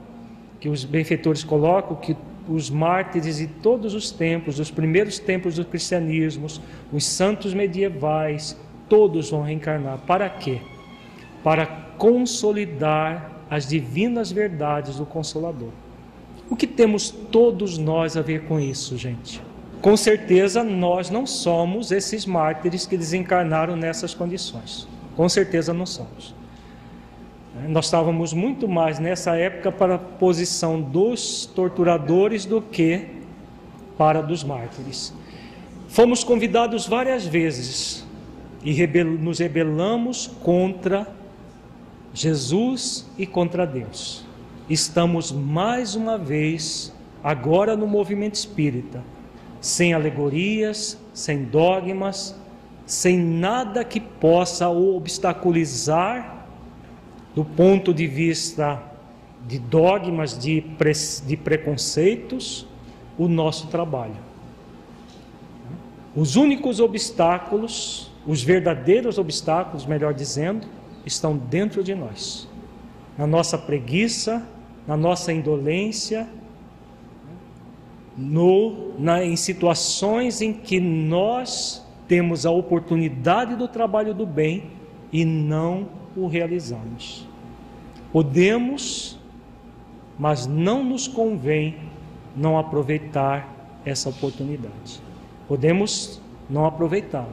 [0.60, 2.16] que os benfeitores colocam que
[2.48, 6.48] os mártires de todos os tempos, os primeiros tempos do cristianismo,
[6.92, 8.58] os santos medievais,
[8.88, 10.00] todos vão reencarnar.
[10.06, 10.60] Para quê?
[11.44, 11.66] Para
[11.98, 15.70] consolidar as divinas verdades do Consolador.
[16.50, 19.42] O que temos todos nós a ver com isso, gente?
[19.82, 24.88] Com certeza nós não somos esses mártires que desencarnaram nessas condições.
[25.16, 26.34] Com certeza não somos.
[27.70, 33.08] Nós estávamos muito mais nessa época para a posição dos torturadores do que
[33.98, 35.14] para dos mártires.
[35.88, 38.06] Fomos convidados várias vezes
[38.64, 41.08] e rebel nos rebelamos contra
[42.16, 44.26] Jesus e contra Deus.
[44.70, 49.04] Estamos mais uma vez, agora no movimento espírita,
[49.60, 52.34] sem alegorias, sem dogmas,
[52.86, 56.48] sem nada que possa obstaculizar,
[57.36, 58.82] do ponto de vista
[59.46, 60.94] de dogmas, de, pre,
[61.28, 62.66] de preconceitos,
[63.18, 64.16] o nosso trabalho.
[66.16, 70.66] Os únicos obstáculos, os verdadeiros obstáculos, melhor dizendo,
[71.06, 72.48] estão dentro de nós,
[73.18, 74.46] na nossa preguiça,
[74.88, 76.28] na nossa indolência,
[78.18, 84.64] no, na, em situações em que nós temos a oportunidade do trabalho do bem
[85.12, 87.28] e não o realizamos.
[88.12, 89.20] Podemos,
[90.18, 91.78] mas não nos convém
[92.36, 95.02] não aproveitar essa oportunidade.
[95.48, 97.28] Podemos não aproveitá-la,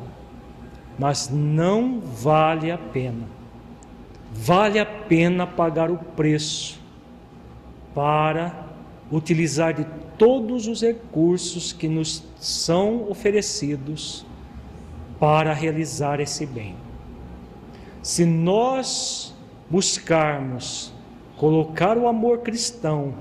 [0.98, 3.41] mas não vale a pena
[4.32, 6.80] vale a pena pagar o preço
[7.94, 8.66] para
[9.10, 14.24] utilizar de todos os recursos que nos são oferecidos
[15.20, 16.74] para realizar esse bem.
[18.02, 19.34] Se nós
[19.68, 20.92] buscarmos
[21.36, 23.14] colocar o amor cristão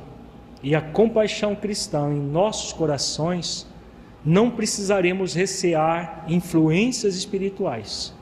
[0.64, 3.68] e a compaixão cristã em nossos corações,
[4.24, 8.14] não precisaremos recear influências espirituais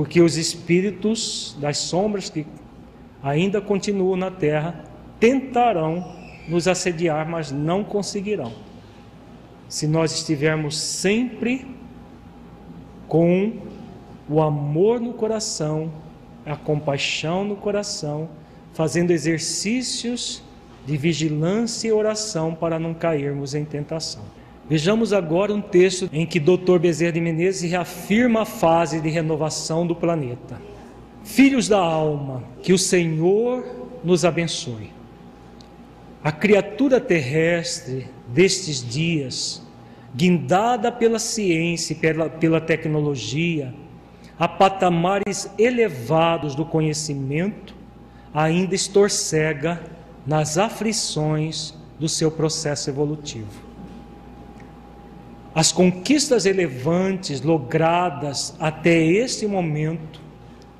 [0.00, 2.46] porque os espíritos das sombras que
[3.22, 4.82] ainda continuam na terra
[5.18, 6.16] tentarão
[6.48, 8.50] nos assediar, mas não conseguirão.
[9.68, 11.66] Se nós estivermos sempre
[13.08, 13.58] com
[14.26, 15.92] o amor no coração,
[16.46, 18.26] a compaixão no coração,
[18.72, 20.42] fazendo exercícios
[20.86, 24.22] de vigilância e oração para não cairmos em tentação.
[24.70, 26.78] Vejamos agora um texto em que Dr.
[26.78, 30.62] Bezerra de Menezes reafirma a fase de renovação do planeta.
[31.24, 33.64] Filhos da alma, que o Senhor
[34.04, 34.92] nos abençoe.
[36.22, 39.60] A criatura terrestre destes dias,
[40.14, 43.74] guindada pela ciência e pela, pela tecnologia,
[44.38, 47.74] a patamares elevados do conhecimento,
[48.32, 49.82] ainda estorcega
[50.24, 53.69] nas aflições do seu processo evolutivo.
[55.54, 60.20] As conquistas relevantes logradas até este momento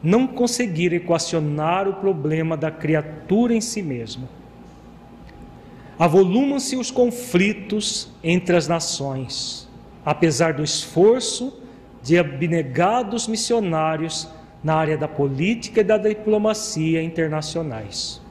[0.03, 4.29] não conseguiram equacionar o problema da criatura em si mesma.
[5.99, 9.69] Avolumam-se os conflitos entre as nações,
[10.05, 11.61] apesar do esforço
[12.03, 14.27] de abnegados missionários
[14.63, 18.23] na área da política e da diplomacia internacionais.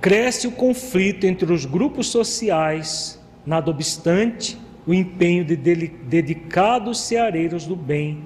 [0.00, 7.76] Cresce o conflito entre os grupos sociais Nada obstante, o empenho de dedicados ceareiros do
[7.76, 8.24] bem,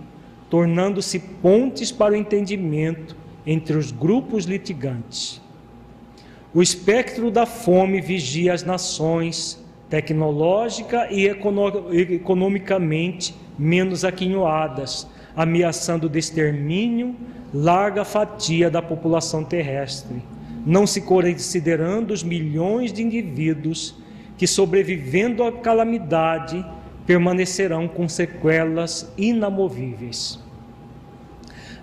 [0.48, 3.14] tornando-se pontes para o entendimento
[3.46, 5.40] entre os grupos litigantes.
[6.54, 15.06] O espectro da fome vigia as nações, tecnológica e economicamente menos aquinhoadas,
[15.36, 17.14] ameaçando de extermínio
[17.52, 20.22] larga fatia da população terrestre,
[20.64, 23.99] não se considerando os milhões de indivíduos
[24.40, 26.64] que, sobrevivendo à calamidade,
[27.04, 30.40] permanecerão com sequelas inamovíveis.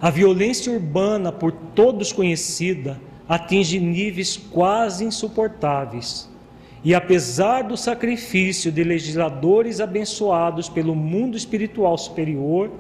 [0.02, 3.00] A violência urbana, por todos conhecida,
[3.30, 6.28] atinge níveis quase insuportáveis.
[6.84, 12.72] E apesar do sacrifício de legisladores abençoados pelo mundo espiritual superior,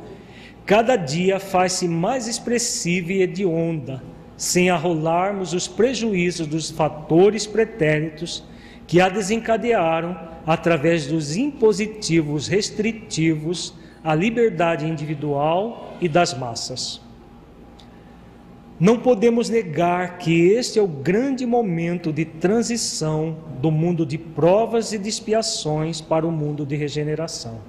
[0.65, 4.01] cada dia faz-se mais expressiva e hedionda,
[4.35, 8.43] sem arrolarmos os prejuízos dos fatores pretéritos
[8.87, 17.01] que a desencadearam através dos impositivos restritivos a liberdade individual e das massas.
[18.79, 24.93] Não podemos negar que este é o grande momento de transição do mundo de provas
[24.93, 27.59] e de expiações para o mundo de regeneração.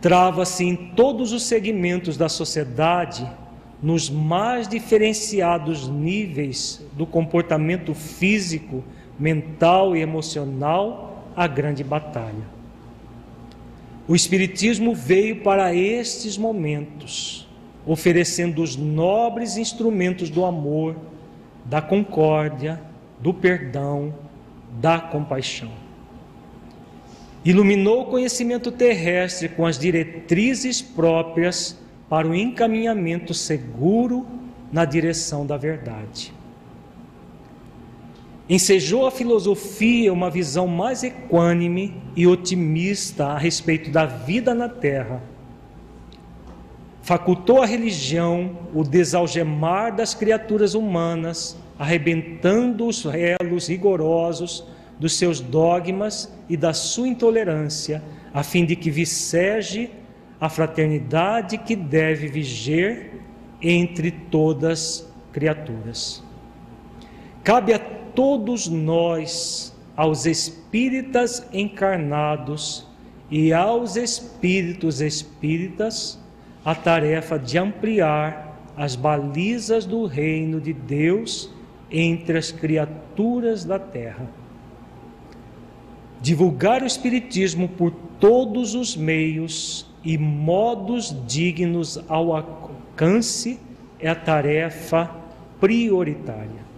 [0.00, 3.28] Trava-se em todos os segmentos da sociedade,
[3.82, 8.84] nos mais diferenciados níveis do comportamento físico,
[9.20, 12.58] mental e emocional, a grande batalha.
[14.08, 17.46] O Espiritismo veio para estes momentos,
[17.86, 20.96] oferecendo os nobres instrumentos do amor,
[21.66, 22.80] da concórdia,
[23.20, 24.14] do perdão,
[24.80, 25.70] da compaixão.
[27.44, 34.26] Iluminou o conhecimento terrestre com as diretrizes próprias para o encaminhamento seguro
[34.72, 36.32] na direção da verdade.
[38.50, 45.22] Ensejou a filosofia uma visão mais equânime e otimista a respeito da vida na terra.
[47.00, 54.66] Facultou a religião o desalgemar das criaturas humanas, arrebentando os elos rigorosos
[54.98, 58.02] dos seus dogmas e da sua intolerância,
[58.34, 59.90] a fim de que viceje
[60.40, 63.12] a fraternidade que deve viger
[63.62, 66.28] entre todas criaturas.
[67.42, 72.86] Cabe a todos nós, aos espíritas encarnados
[73.30, 76.18] e aos espíritos espíritas,
[76.62, 81.50] a tarefa de ampliar as balizas do reino de Deus
[81.90, 84.28] entre as criaturas da terra.
[86.20, 93.58] Divulgar o Espiritismo por todos os meios e modos dignos ao alcance
[93.98, 95.10] é a tarefa
[95.58, 96.69] prioritária.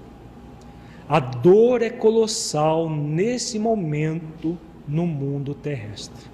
[1.13, 4.57] A dor é colossal nesse momento
[4.89, 6.25] no mundo terrestre.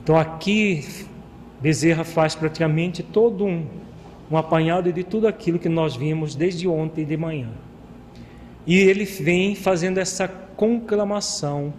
[0.00, 0.86] Então aqui
[1.60, 3.66] Bezerra faz praticamente todo um,
[4.30, 7.50] um apanhado de tudo aquilo que nós vimos desde ontem de manhã.
[8.64, 11.74] E ele vem fazendo essa conclamação,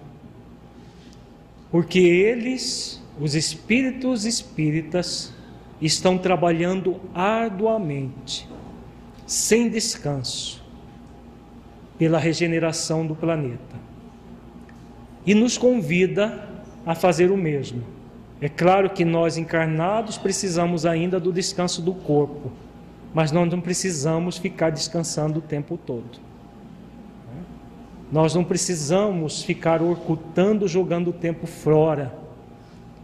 [1.72, 5.34] porque eles, os espíritos espíritas,
[5.82, 8.46] estão trabalhando arduamente,
[9.26, 10.67] sem descanso,
[11.98, 13.76] pela regeneração do planeta.
[15.26, 16.48] E nos convida
[16.86, 17.84] a fazer o mesmo.
[18.40, 22.52] É claro que nós encarnados precisamos ainda do descanso do corpo,
[23.14, 26.20] mas nós não precisamos ficar descansando o tempo todo.
[28.12, 32.14] Nós não precisamos ficar ocultando, jogando o tempo fora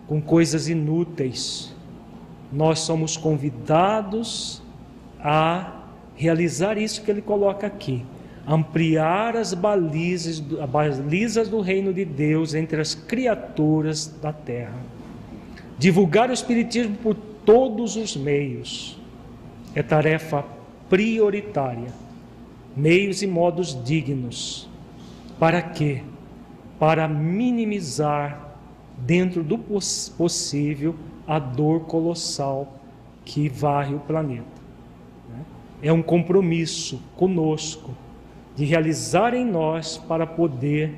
[0.07, 1.73] com coisas inúteis.
[2.51, 4.61] Nós somos convidados
[5.19, 5.81] a
[6.15, 8.05] realizar isso que ele coloca aqui
[8.45, 14.75] ampliar as balizas, as balizas do reino de Deus entre as criaturas da terra,
[15.77, 17.15] divulgar o Espiritismo por
[17.45, 18.99] todos os meios,
[19.73, 20.45] é tarefa
[20.89, 21.93] prioritária,
[22.75, 24.69] meios e modos dignos.
[25.39, 26.03] Para quê?
[26.79, 28.57] Para minimizar,
[28.97, 32.79] dentro do possível, a dor colossal
[33.25, 34.43] que varre o planeta.
[35.81, 37.91] É um compromisso conosco
[38.55, 40.97] de realizar em nós para poder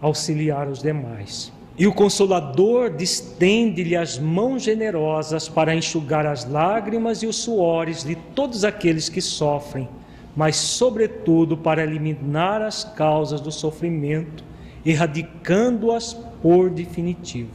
[0.00, 1.52] auxiliar os demais.
[1.76, 8.14] E o Consolador distende-lhe as mãos generosas para enxugar as lágrimas e os suores de
[8.14, 9.88] todos aqueles que sofrem,
[10.36, 14.44] mas, sobretudo, para eliminar as causas do sofrimento,
[14.86, 17.50] erradicando-as por definitivo.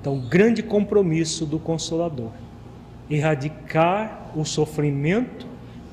[0.00, 2.30] Então, grande compromisso do Consolador:
[3.10, 5.46] erradicar o sofrimento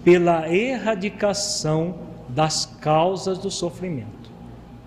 [0.03, 1.95] pela erradicação
[2.35, 4.29] das causas do sofrimento.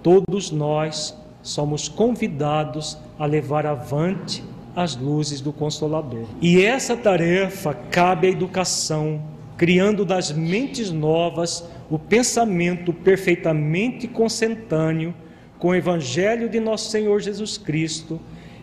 [0.03, 4.45] Todos nós somos convidados a levar avante
[4.77, 6.27] as luzes do Consolador.
[6.43, 9.21] E essa tarefa cabe à educação,
[9.57, 15.15] criando das mentes novas o pensamento perfeitamente consentâneo
[15.59, 18.21] com o Evangelho de nosso Senhor Jesus Cristo,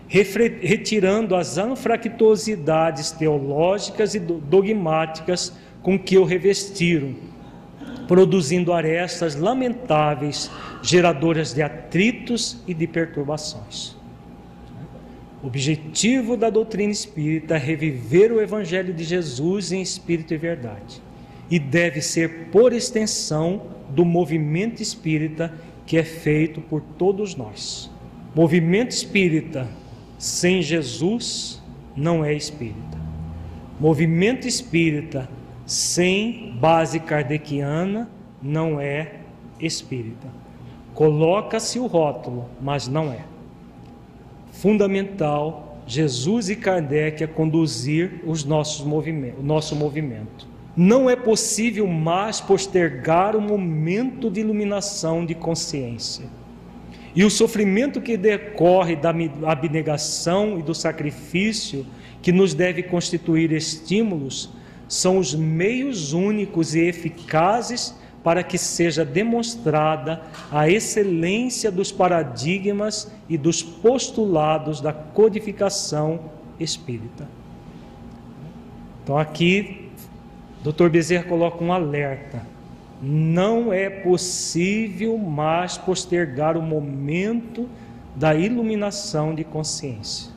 [0.08, 7.16] retirando as anfractuosidades teológicas e dogmáticas com que o revestiram
[8.08, 10.52] produzindo arestas lamentáveis,
[10.82, 13.96] geradoras de atritos e de perturbações.
[15.44, 21.02] O objetivo da doutrina espírita é reviver o Evangelho de Jesus em espírito e verdade,
[21.50, 25.54] e deve ser por extensão do movimento espírita
[25.86, 27.92] que é feito por todos nós.
[28.34, 29.68] Movimento espírita
[30.18, 31.62] sem Jesus
[31.96, 32.98] não é espírita.
[33.80, 35.30] Movimento espírita
[35.66, 38.10] sem base kardeciana
[38.42, 39.16] não é
[39.60, 40.28] espírita.
[40.94, 43.20] Coloca-se o rótulo, mas não é.
[44.52, 50.48] Fundamental Jesus e Kardec a conduzir os nossos movimentos, o nosso movimento.
[50.76, 56.26] Não é possível mais postergar o momento de iluminação de consciência.
[57.16, 59.14] E o sofrimento que decorre da
[59.46, 61.86] abnegação e do sacrifício,
[62.22, 64.50] que nos deve constituir estímulos,
[64.88, 70.22] são os meios únicos e eficazes para que seja demonstrada
[70.52, 76.20] a excelência dos paradigmas e dos postulados da codificação
[76.60, 77.28] espírita.
[79.04, 79.92] Então aqui,
[80.64, 80.90] Dr.
[80.90, 82.42] Bezerra coloca um alerta.
[83.00, 87.70] Não é possível mais postergar o momento
[88.16, 90.32] da iluminação de consciência.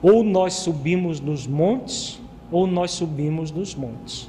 [0.00, 2.20] Ou nós subimos nos montes,
[2.50, 4.28] ou nós subimos nos montes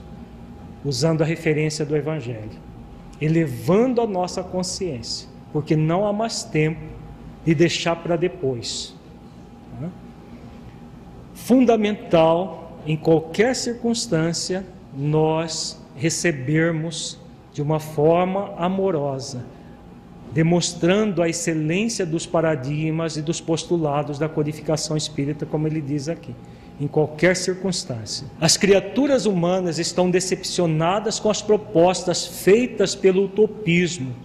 [0.87, 2.51] usando a referência do Evangelho,
[3.19, 6.79] elevando a nossa consciência, porque não há mais tempo
[7.45, 8.95] de deixar para depois.
[11.33, 14.65] Fundamental, em qualquer circunstância,
[14.95, 17.19] nós recebermos
[17.53, 19.45] de uma forma amorosa,
[20.31, 26.33] demonstrando a excelência dos paradigmas e dos postulados da codificação espírita, como ele diz aqui
[26.79, 28.27] em qualquer circunstância.
[28.39, 34.15] As criaturas humanas estão decepcionadas com as propostas feitas pelo utopismo,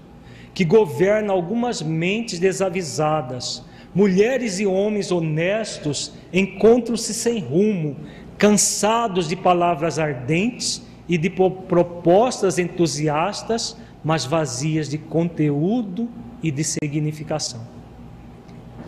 [0.53, 3.63] que governa algumas mentes desavisadas.
[3.95, 7.97] Mulheres e homens honestos encontram-se sem rumo,
[8.37, 16.09] cansados de palavras ardentes e de propostas entusiastas, mas vazias de conteúdo
[16.43, 17.61] e de significação.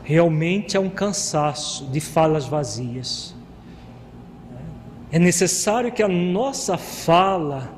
[0.02, 3.33] Realmente é um cansaço de falas vazias.
[5.14, 7.72] É necessário que a nossa fala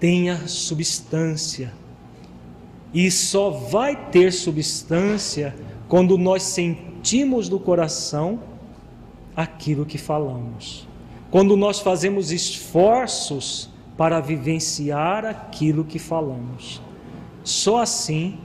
[0.00, 1.72] tenha substância.
[2.92, 5.54] E só vai ter substância
[5.88, 8.40] quando nós sentimos do coração
[9.36, 10.88] aquilo que falamos.
[11.30, 16.82] Quando nós fazemos esforços para vivenciar aquilo que falamos.
[17.44, 18.36] Só assim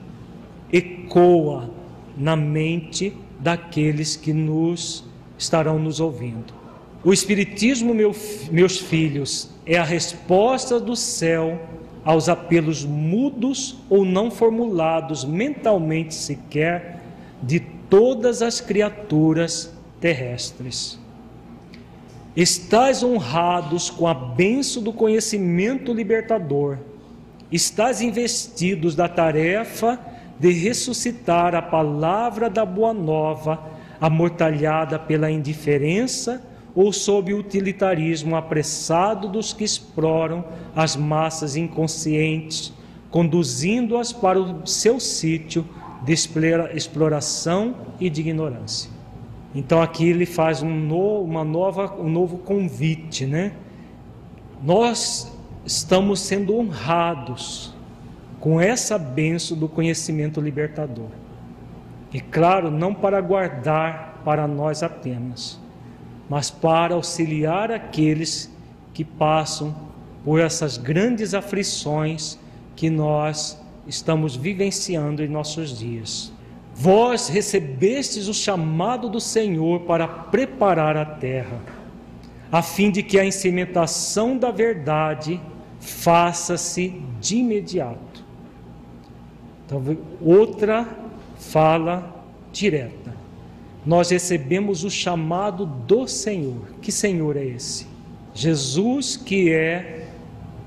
[0.71, 1.71] ecoa
[2.15, 5.03] na mente daqueles que nos
[5.39, 6.64] estarão nos ouvindo.
[7.05, 8.15] O Espiritismo, meu,
[8.49, 11.61] meus filhos, é a resposta do céu
[12.03, 17.03] aos apelos mudos ou não formulados mentalmente sequer
[17.43, 20.99] de todas as criaturas terrestres.
[22.35, 26.79] Estás honrados com a benção do conhecimento libertador,
[27.51, 29.99] estás investidos da tarefa
[30.39, 33.63] de ressuscitar a palavra da boa nova,
[34.01, 36.41] amortalhada pela indiferença
[36.75, 40.43] ou sob o utilitarismo apressado dos que exploram
[40.75, 42.73] as massas inconscientes,
[43.09, 45.65] conduzindo-as para o seu sítio
[46.03, 48.91] de exploração e de ignorância.
[49.55, 53.53] Então aqui ele faz um, no, uma nova, um novo convite, né?
[54.61, 55.33] Nós
[55.65, 57.73] estamos sendo honrados
[58.39, 61.07] com essa benção do conhecimento libertador.
[62.13, 65.59] E claro, não para guardar para nós apenas,
[66.29, 68.51] mas para auxiliar aqueles
[68.93, 69.75] que passam
[70.23, 72.39] por essas grandes aflições
[72.75, 76.33] que nós estamos vivenciando em nossos dias.
[76.73, 81.61] Vós recebestes o chamado do Senhor para preparar a terra,
[82.51, 85.39] a fim de que a incimentação da verdade
[85.79, 88.25] faça-se de imediato.
[89.65, 89.81] Então,
[90.21, 90.87] outra
[91.37, 93.04] fala direta
[93.85, 96.71] nós recebemos o chamado do Senhor.
[96.81, 97.85] Que Senhor é esse?
[98.33, 100.07] Jesus, que é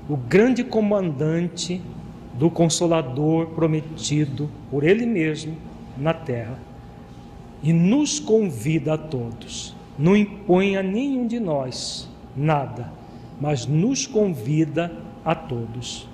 [0.07, 1.81] o grande comandante
[2.33, 5.55] do Consolador prometido por Ele mesmo
[5.97, 6.57] na terra.
[7.61, 12.91] E nos convida a todos, não impõe a nenhum de nós nada,
[13.39, 14.91] mas nos convida
[15.25, 16.07] a todos.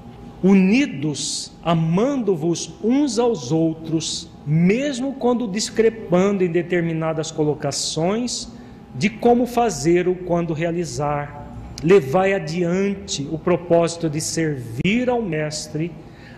[0.44, 8.48] Unidos, amando-vos uns aos outros, mesmo quando discrepando em determinadas colocações
[8.94, 11.44] de como fazer ou quando realizar.
[11.84, 15.92] Levai adiante o propósito de servir ao Mestre,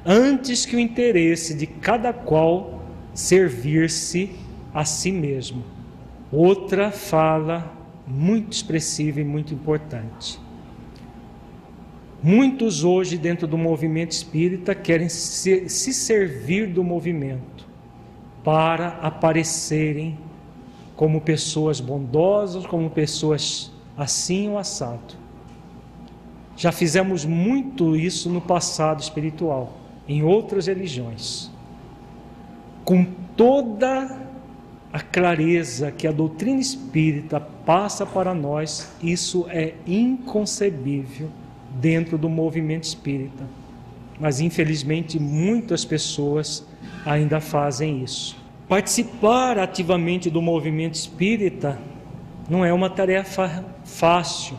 [0.05, 2.81] antes que o interesse de cada qual
[3.13, 4.31] servir-se
[4.73, 5.63] a si mesmo.
[6.31, 7.73] Outra fala
[8.07, 10.39] muito expressiva e muito importante.
[12.23, 17.66] Muitos hoje, dentro do movimento espírita, querem se, se servir do movimento
[18.43, 20.17] para aparecerem
[20.95, 25.15] como pessoas bondosas, como pessoas assim ou assado.
[26.55, 29.73] Já fizemos muito isso no passado espiritual,
[30.07, 31.51] em outras religiões.
[32.83, 34.27] Com toda
[34.91, 41.29] a clareza que a doutrina espírita passa para nós, isso é inconcebível
[41.79, 43.43] dentro do movimento espírita.
[44.19, 46.65] Mas infelizmente muitas pessoas
[47.05, 48.35] ainda fazem isso.
[48.67, 51.79] Participar ativamente do movimento espírita
[52.49, 54.57] não é uma tarefa fácil,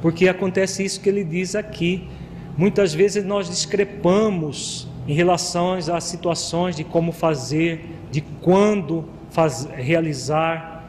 [0.00, 2.08] porque acontece isso que ele diz aqui.
[2.56, 10.84] Muitas vezes nós discrepamos em relação às situações de como fazer, de quando faz, realizar.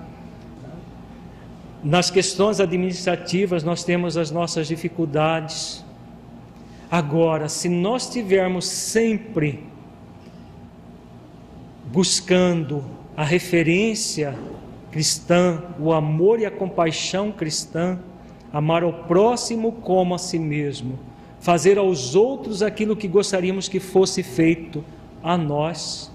[1.84, 5.84] Nas questões administrativas, nós temos as nossas dificuldades.
[6.92, 9.64] Agora, se nós tivermos sempre
[11.86, 12.84] buscando
[13.16, 14.38] a referência
[14.92, 17.98] cristã, o amor e a compaixão cristã,
[18.52, 21.00] amar ao próximo como a si mesmo,
[21.40, 24.84] fazer aos outros aquilo que gostaríamos que fosse feito
[25.24, 26.12] a nós,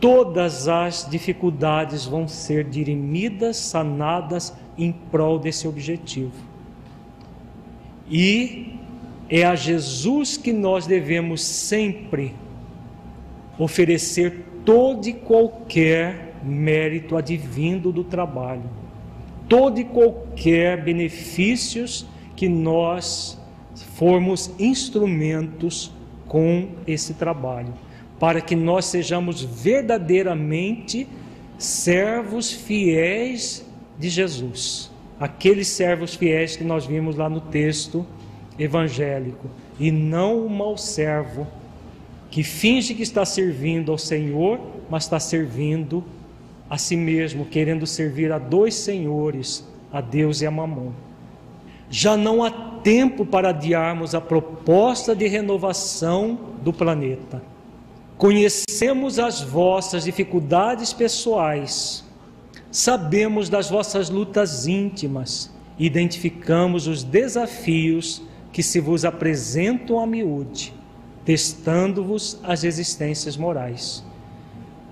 [0.00, 6.32] todas as dificuldades vão ser dirimidas, sanadas em prol desse objetivo.
[8.10, 8.79] E
[9.30, 12.34] é a Jesus que nós devemos sempre
[13.58, 18.64] oferecer todo e qualquer mérito advindo do trabalho,
[19.48, 23.40] todo e qualquer benefícios que nós
[23.94, 25.92] formos instrumentos
[26.26, 27.72] com esse trabalho
[28.20, 31.08] para que nós sejamos verdadeiramente
[31.56, 33.66] servos fiéis
[33.98, 34.90] de Jesus.
[35.18, 38.06] Aqueles servos fiéis que nós vimos lá no texto
[38.60, 39.48] evangélico,
[39.78, 41.46] e não o mau servo
[42.30, 46.04] que finge que está servindo ao Senhor, mas está servindo
[46.68, 50.92] a si mesmo, querendo servir a dois senhores, a Deus e a Mamon.
[51.88, 52.50] Já não há
[52.84, 57.42] tempo para adiarmos a proposta de renovação do planeta.
[58.16, 62.04] Conhecemos as vossas dificuldades pessoais,
[62.70, 68.22] sabemos das vossas lutas íntimas, identificamos os desafios
[68.52, 70.74] que se vos apresentam a miúde,
[71.24, 74.04] testando-vos as existências morais.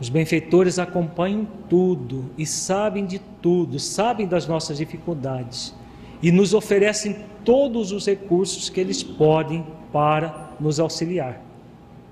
[0.00, 5.74] Os benfeitores acompanham tudo e sabem de tudo, sabem das nossas dificuldades
[6.22, 11.48] e nos oferecem todos os recursos que eles podem para nos auxiliar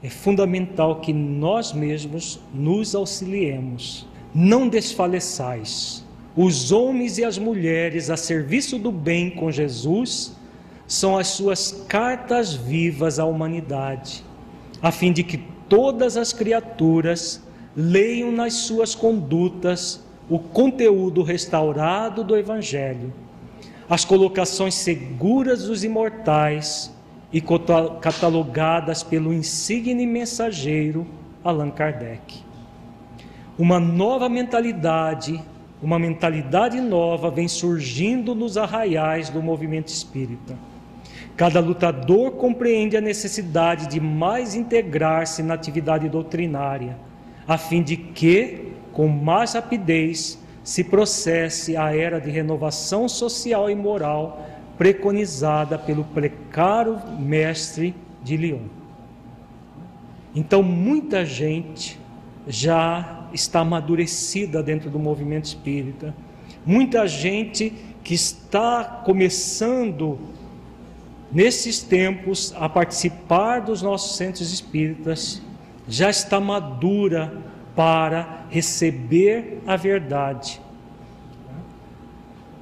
[0.06, 4.06] é fundamental que nós mesmos nos auxiliemos.
[4.32, 6.04] Não desfaleçais.
[6.36, 10.35] Os homens e as mulheres a serviço do bem com Jesus
[10.86, 14.24] são as suas cartas vivas à humanidade,
[14.80, 17.42] a fim de que todas as criaturas
[17.76, 23.12] leiam nas suas condutas o conteúdo restaurado do Evangelho,
[23.88, 26.92] as colocações seguras dos imortais
[27.32, 27.40] e
[28.00, 31.06] catalogadas pelo insigne mensageiro
[31.44, 32.42] Allan Kardec.
[33.58, 35.40] Uma nova mentalidade,
[35.82, 40.56] uma mentalidade nova vem surgindo nos arraiais do movimento espírita.
[41.36, 46.96] Cada lutador compreende a necessidade de mais integrar-se na atividade doutrinária,
[47.46, 53.74] a fim de que, com mais rapidez, se processe a era de renovação social e
[53.74, 58.64] moral preconizada pelo precário mestre de Lyon.
[60.34, 62.00] Então, muita gente
[62.48, 66.14] já está amadurecida dentro do movimento espírita,
[66.64, 67.72] muita gente
[68.02, 70.18] que está começando
[71.32, 75.42] nesses tempos a participar dos nossos centros espíritas,
[75.88, 77.32] já está madura
[77.74, 80.60] para receber a verdade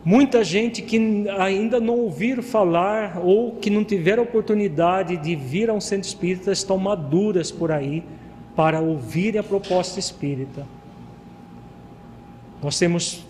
[0.05, 5.73] Muita gente que ainda não ouviram falar ou que não tiveram oportunidade de vir a
[5.73, 8.05] um centro espírita estão maduras por aí
[8.55, 10.67] para ouvir a proposta espírita.
[12.63, 13.25] Nós temos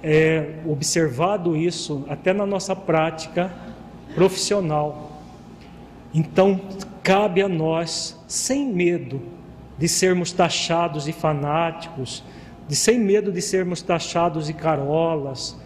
[0.00, 3.52] é, observado isso até na nossa prática
[4.14, 5.22] profissional.
[6.14, 6.60] Então,
[7.02, 9.20] cabe a nós, sem medo
[9.78, 12.22] de sermos taxados de fanáticos,
[12.68, 15.56] de sem medo de sermos taxados de carolas,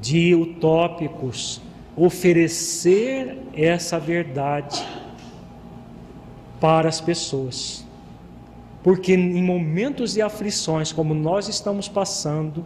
[0.00, 1.60] de utópicos,
[1.96, 4.84] oferecer essa verdade
[6.60, 7.86] para as pessoas.
[8.82, 12.64] Porque em momentos de aflições como nós estamos passando,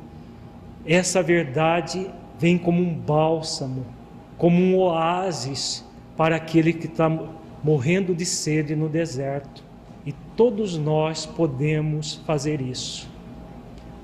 [0.87, 2.09] essa verdade
[2.39, 3.85] vem como um bálsamo,
[4.39, 5.84] como um oásis
[6.16, 7.09] para aquele que está
[7.62, 9.64] morrendo de sede no deserto.
[10.05, 13.16] E todos nós podemos fazer isso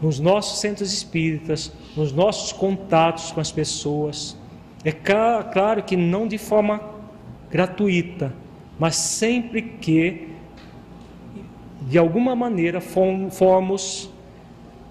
[0.02, 4.36] nos nossos centros espíritas, nos nossos contatos com as pessoas.
[4.84, 6.82] É claro que não de forma
[7.48, 8.34] gratuita,
[8.80, 10.28] mas sempre que
[11.82, 14.10] de alguma maneira formos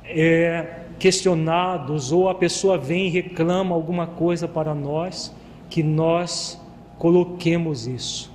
[0.05, 5.33] é, questionados ou a pessoa vem e reclama alguma coisa para nós,
[5.67, 6.61] que nós
[6.99, 8.31] coloquemos isso.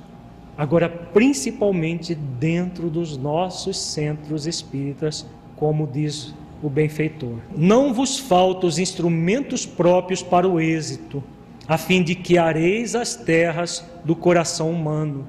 [0.58, 7.36] Agora, principalmente dentro dos nossos centros espíritas, como diz o benfeitor.
[7.56, 11.22] Não vos faltam os instrumentos próprios para o êxito,
[11.68, 15.24] a fim de que areis as terras do coração humano,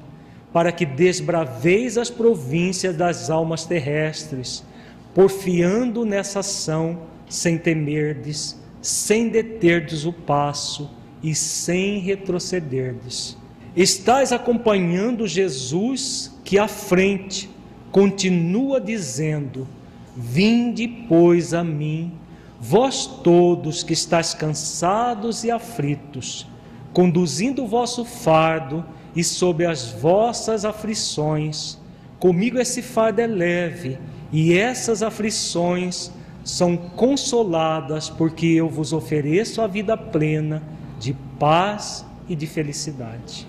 [0.52, 4.66] para que desbraveis as províncias das almas terrestres,
[5.14, 10.89] porfiando nessa ação, sem temerdes, sem deterdes o passo
[11.21, 13.38] e sem retrocederdes.
[13.75, 17.49] Estais acompanhando Jesus que à frente
[17.91, 19.67] continua dizendo:
[20.15, 22.13] Vinde, pois, a mim,
[22.59, 26.47] vós todos que estáis cansados e aflitos,
[26.91, 28.84] conduzindo o vosso fardo
[29.15, 31.78] e sob as vossas aflições.
[32.19, 33.99] Comigo esse fardo é leve
[34.32, 36.11] e essas aflições
[36.48, 40.64] são consoladas, porque eu vos ofereço a vida plena
[40.98, 43.45] de paz e de felicidade.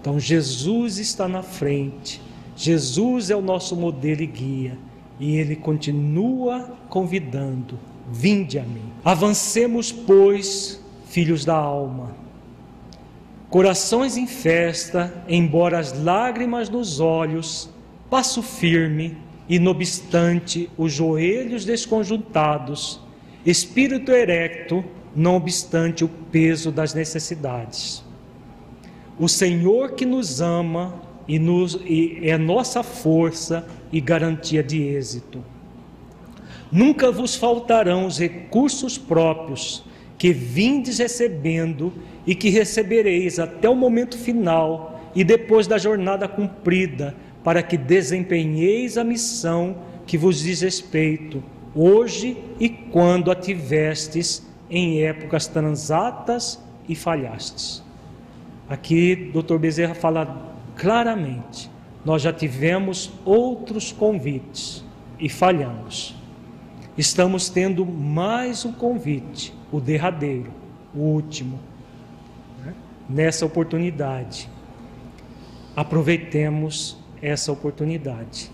[0.00, 2.20] Então Jesus está na frente,
[2.56, 4.78] Jesus é o nosso modelo e guia,
[5.20, 7.78] e ele continua convidando:
[8.10, 8.90] vinde a mim.
[9.04, 12.10] Avancemos, pois, filhos da alma.
[13.48, 17.70] Corações em festa, embora as lágrimas nos olhos,
[18.10, 19.16] passo firme,
[19.48, 23.00] e não obstante os joelhos desconjuntados,
[23.44, 24.84] espírito erecto,
[25.14, 28.04] não obstante o peso das necessidades.
[29.18, 35.42] O Senhor que nos ama e, nos, e é nossa força e garantia de êxito.
[36.70, 39.84] Nunca vos faltarão os recursos próprios
[40.18, 41.92] que vindes recebendo
[42.26, 47.14] e que recebereis até o momento final e depois da jornada cumprida,
[47.46, 51.40] para que desempenheis a missão que vos diz respeito,
[51.76, 57.84] hoje e quando a tivestes em épocas transatas e falhastes.
[58.68, 59.58] Aqui, Dr.
[59.58, 61.70] Bezerra fala claramente:
[62.04, 64.84] nós já tivemos outros convites
[65.16, 66.16] e falhamos.
[66.98, 70.50] Estamos tendo mais um convite, o derradeiro,
[70.92, 71.60] o último.
[72.64, 72.74] Né?
[73.08, 74.50] Nessa oportunidade,
[75.76, 78.50] aproveitemos essa oportunidade.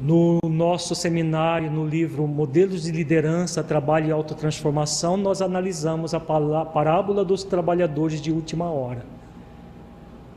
[0.00, 7.24] No nosso seminário, no livro Modelos de Liderança, Trabalho e Autotransformação, nós analisamos a parábola
[7.24, 9.04] dos trabalhadores de última hora.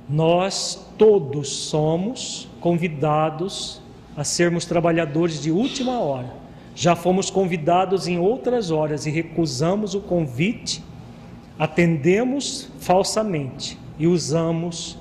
[0.08, 3.82] Nós todos somos convidados
[4.16, 6.32] a sermos trabalhadores de última hora.
[6.76, 10.84] Já fomos convidados em outras horas e recusamos o convite,
[11.58, 14.98] atendemos falsamente e usamos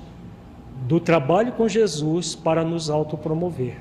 [0.84, 3.76] do trabalho com Jesus para nos autopromover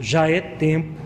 [0.00, 0.98] já é tempo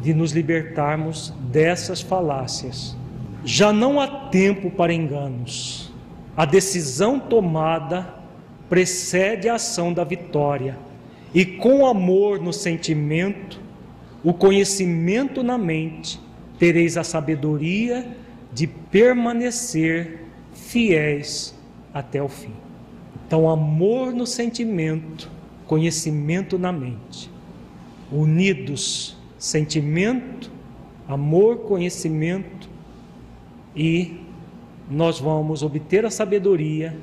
[0.00, 2.96] de nos libertarmos dessas falácias.
[3.44, 5.92] Já não há tempo para enganos.
[6.36, 8.14] A decisão tomada
[8.68, 10.78] precede a ação da vitória,
[11.34, 13.60] e com amor no sentimento,
[14.24, 16.18] o conhecimento na mente,
[16.58, 18.16] tereis a sabedoria
[18.52, 21.54] de permanecer fiéis
[21.92, 22.67] até o fim.
[23.28, 25.30] Então, amor no sentimento,
[25.66, 27.30] conhecimento na mente
[28.10, 30.50] unidos sentimento,
[31.06, 32.68] amor, conhecimento
[33.74, 34.18] e
[34.90, 36.96] nós vamos obter a sabedoria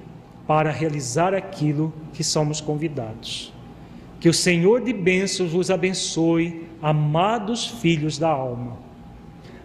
[0.46, 3.54] para realizar aquilo que somos convidados.
[4.20, 8.78] Que o Senhor de bênçãos vos abençoe, amados filhos da alma.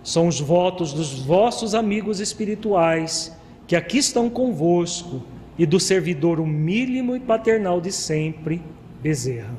[0.03, 3.37] São os votos dos vossos amigos espirituais
[3.67, 5.23] que aqui estão convosco
[5.59, 8.63] e do servidor humílimo e paternal de sempre,
[9.03, 9.55] Bezerra.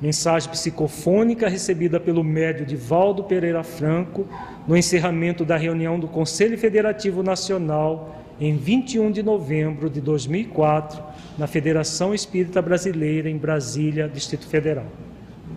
[0.00, 4.26] Mensagem psicofônica recebida pelo médio Divaldo Pereira Franco
[4.66, 11.02] no encerramento da reunião do Conselho Federativo Nacional em 21 de novembro de 2004,
[11.36, 14.86] na Federação Espírita Brasileira, em Brasília, Distrito Federal.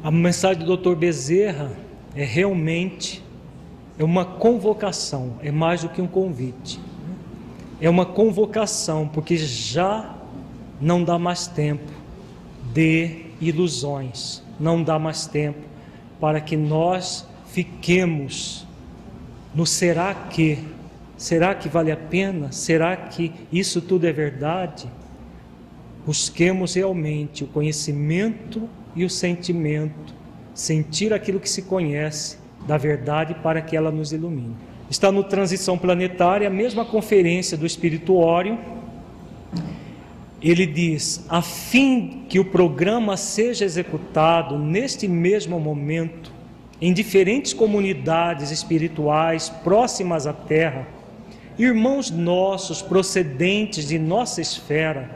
[0.03, 0.95] A mensagem do Dr.
[0.95, 1.71] Bezerra
[2.15, 3.23] é realmente
[3.99, 6.79] é uma convocação, é mais do que um convite.
[7.81, 10.15] É uma convocação, porque já
[10.79, 11.91] não dá mais tempo
[12.71, 14.43] de ilusões.
[14.59, 15.59] Não dá mais tempo
[16.19, 18.67] para que nós fiquemos
[19.53, 20.59] no será que?
[21.17, 22.51] Será que vale a pena?
[22.51, 24.87] Será que isso tudo é verdade?
[26.05, 30.13] Busquemos realmente o conhecimento e o sentimento,
[30.53, 34.55] sentir aquilo que se conhece da verdade para que ela nos ilumine.
[34.91, 38.59] Está no Transição Planetária, a mesma conferência do Espírito Ório,
[40.41, 46.29] ele diz: a fim que o programa seja executado neste mesmo momento,
[46.81, 50.85] em diferentes comunidades espirituais próximas à Terra,
[51.57, 55.09] irmãos nossos procedentes de nossa esfera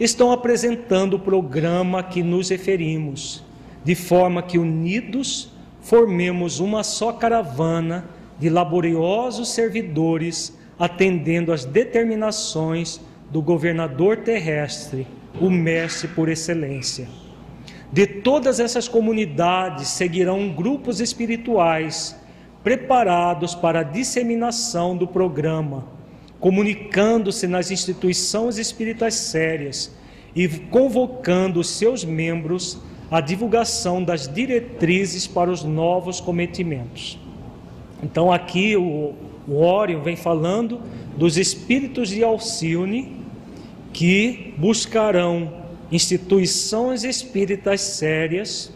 [0.00, 3.44] estão apresentando o programa que nos referimos,
[3.84, 13.40] de forma que unidos formemos uma só caravana de laboriosos servidores atendendo às determinações do
[13.40, 15.06] governador terrestre,
[15.40, 17.08] o mestre por excelência.
[17.92, 22.16] De todas essas comunidades seguirão grupos espirituais
[22.62, 25.86] preparados para a disseminação do programa,
[26.40, 29.94] comunicando-se nas instituições espirituais sérias
[30.34, 32.78] e convocando seus membros
[33.10, 37.18] à divulgação das diretrizes para os novos cometimentos.
[38.04, 39.14] Então aqui o,
[39.48, 40.78] o vem falando
[41.16, 43.16] dos espíritos de Alcione
[43.94, 48.70] que buscarão instituições espíritas sérias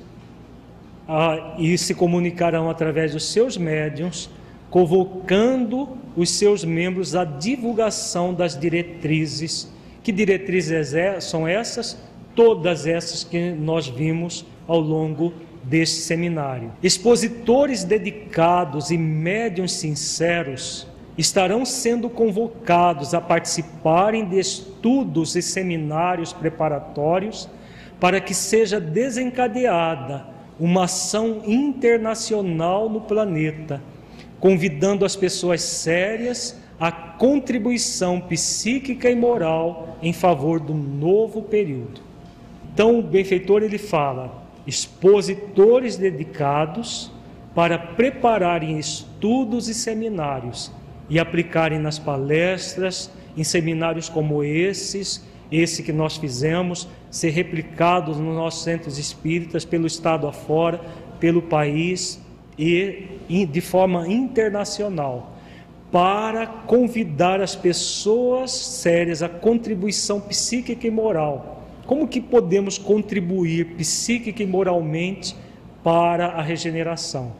[1.07, 4.31] ah, e se comunicarão através dos seus médiums,
[4.71, 9.71] convocando os seus membros à divulgação das diretrizes.
[10.03, 11.99] Que diretrizes é, são essas?
[12.35, 15.35] Todas essas que nós vimos ao longo
[15.69, 16.73] deste seminário.
[16.83, 27.49] Expositores dedicados e médiums sinceros estarão sendo convocados a participarem de estudos e seminários preparatórios
[28.01, 30.27] para que seja desencadeada
[30.59, 33.83] uma ação internacional no planeta,
[34.41, 42.01] convidando as pessoas sérias à contribuição psíquica e moral em favor do novo período.
[42.73, 47.11] Então, o benfeitor ele fala: expositores dedicados
[47.55, 50.71] para prepararem estudos e seminários
[51.09, 58.37] e aplicarem nas palestras, em seminários como esses, esse que nós fizemos, ser replicados nos
[58.37, 60.79] nossos centros espíritas, pelo Estado afora,
[61.19, 62.21] pelo país
[62.59, 65.35] e de forma internacional,
[65.91, 71.58] para convidar as pessoas sérias à contribuição psíquica e moral.
[71.89, 75.35] Como que podemos contribuir psíquica e moralmente
[75.83, 77.33] para a regeneração?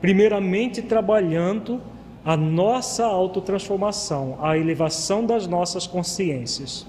[0.00, 1.78] Primeiramente, trabalhando
[2.24, 6.86] a nossa autotransformação, a elevação das nossas consciências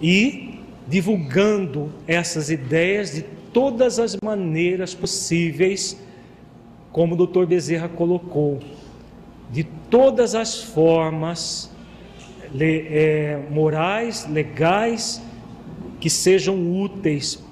[0.00, 3.22] e divulgando essas ideias de
[3.52, 6.00] todas as maneiras possíveis,
[6.92, 7.44] como o Dr.
[7.44, 8.60] Bezerra colocou,
[9.50, 11.72] de todas as formas
[12.56, 15.26] é, morais, legais,
[16.00, 17.42] que sejam úteis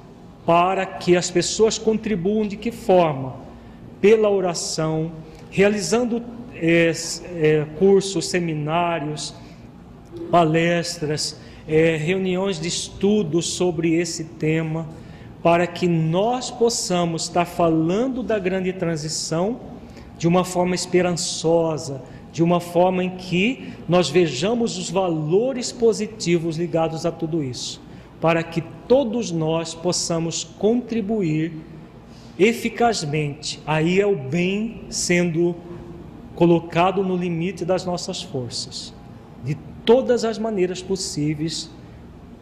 [0.44, 3.34] para que as pessoas contribuam de que forma?
[4.01, 5.12] Pela oração,
[5.51, 6.22] realizando
[6.55, 6.92] é,
[7.34, 9.34] é, cursos, seminários,
[10.30, 11.36] palestras,
[11.68, 14.88] é, reuniões de estudo sobre esse tema,
[15.42, 19.61] para que nós possamos estar falando da grande transição
[20.18, 27.07] de uma forma esperançosa, de uma forma em que nós vejamos os valores positivos ligados
[27.07, 27.80] a tudo isso,
[28.20, 31.52] para que todos nós possamos contribuir
[32.38, 33.60] eficazmente.
[33.66, 35.54] Aí é o bem sendo
[36.34, 38.92] colocado no limite das nossas forças,
[39.42, 39.54] de
[39.84, 41.70] todas as maneiras possíveis,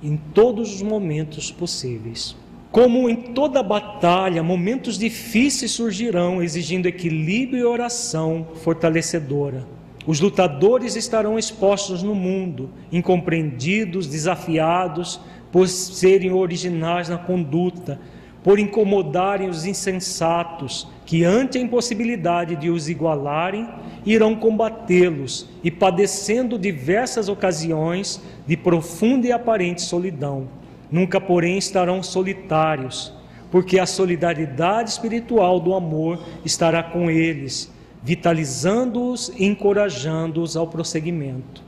[0.02, 2.36] em todos os momentos possíveis.
[2.70, 9.64] Como em toda batalha, momentos difíceis surgirão, exigindo equilíbrio e oração fortalecedora.
[10.06, 15.20] Os lutadores estarão expostos no mundo, incompreendidos, desafiados
[15.54, 18.00] por serem originais na conduta,
[18.42, 23.68] por incomodarem os insensatos, que ante a impossibilidade de os igualarem,
[24.04, 30.48] irão combatê-los e padecendo diversas ocasiões de profunda e aparente solidão.
[30.90, 33.12] Nunca, porém, estarão solitários,
[33.48, 37.72] porque a solidariedade espiritual do amor estará com eles,
[38.02, 41.62] vitalizando-os e encorajando-os ao prosseguimento.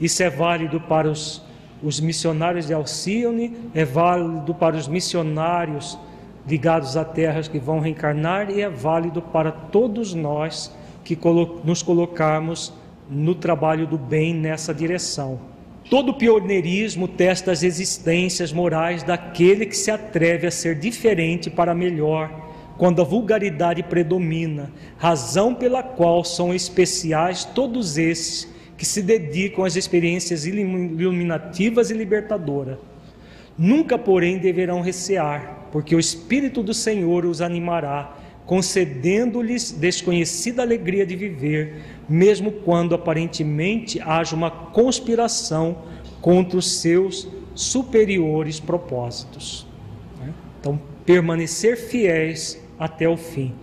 [0.00, 1.44] Isso é válido para os,
[1.82, 5.98] os missionários de Alcione, é válido para os missionários
[6.46, 10.72] ligados a terras que vão reencarnar e é válido para todos nós
[11.04, 11.18] que
[11.64, 12.72] nos colocarmos
[13.08, 15.38] no trabalho do bem nessa direção.
[15.88, 22.28] Todo pioneirismo testa as existências morais daquele que se atreve a ser diferente para melhor,
[22.76, 29.76] quando a vulgaridade predomina, razão pela qual são especiais todos esses que se dedicam às
[29.76, 32.78] experiências iluminativas e libertadoras.
[33.56, 41.16] Nunca, porém, deverão recear, porque o Espírito do Senhor os animará, concedendo-lhes desconhecida alegria de
[41.16, 45.78] viver, mesmo quando aparentemente haja uma conspiração
[46.20, 49.66] contra os seus superiores propósitos.
[50.20, 50.32] Né?
[50.60, 53.54] Então, permanecer fiéis até o fim.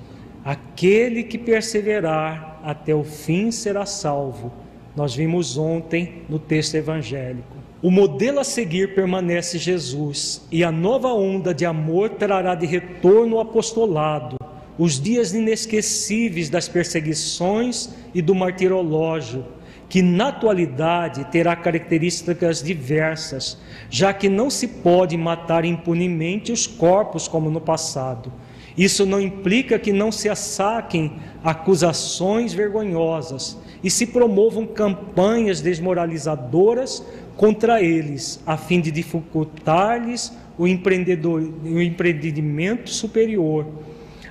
[0.43, 4.51] Aquele que perseverar até o fim será salvo.
[4.95, 7.57] Nós vimos ontem no texto evangélico.
[7.81, 13.37] O modelo a seguir permanece Jesus, e a nova onda de amor trará de retorno
[13.37, 14.37] o apostolado,
[14.77, 19.43] os dias inesquecíveis das perseguições e do martirológio,
[19.89, 23.57] que na atualidade terá características diversas,
[23.89, 28.31] já que não se pode matar impunemente os corpos como no passado.
[28.77, 31.13] Isso não implica que não se assaquem
[31.43, 37.05] acusações vergonhosas e se promovam campanhas desmoralizadoras
[37.35, 43.65] contra eles, a fim de dificultar-lhes o, empreendedor, o empreendimento superior.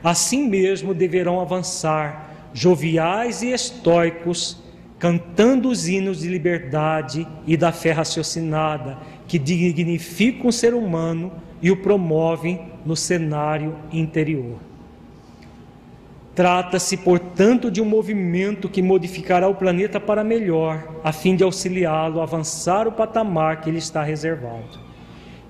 [0.03, 4.61] Assim mesmo deverão avançar, joviais e estoicos,
[4.99, 11.71] cantando os hinos de liberdade e da fé raciocinada, que dignificam o ser humano e
[11.71, 14.59] o promovem no cenário interior.
[16.35, 22.21] Trata-se, portanto, de um movimento que modificará o planeta para melhor, a fim de auxiliá-lo
[22.21, 24.81] a avançar o patamar que lhe está reservado.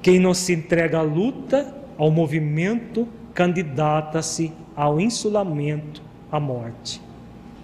[0.03, 6.03] Quem não se entrega à luta, ao movimento, candidata-se ao insulamento,
[6.33, 7.01] à morte.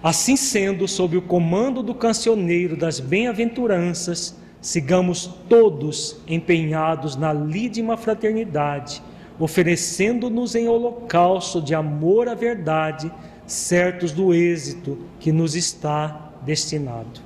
[0.01, 9.01] Assim sendo, sob o comando do cancioneiro das bem-aventuranças, sigamos todos empenhados na lídima fraternidade
[9.39, 13.11] oferecendo-nos em holocausto de amor à verdade,
[13.47, 17.21] certos do êxito que nos está destinado.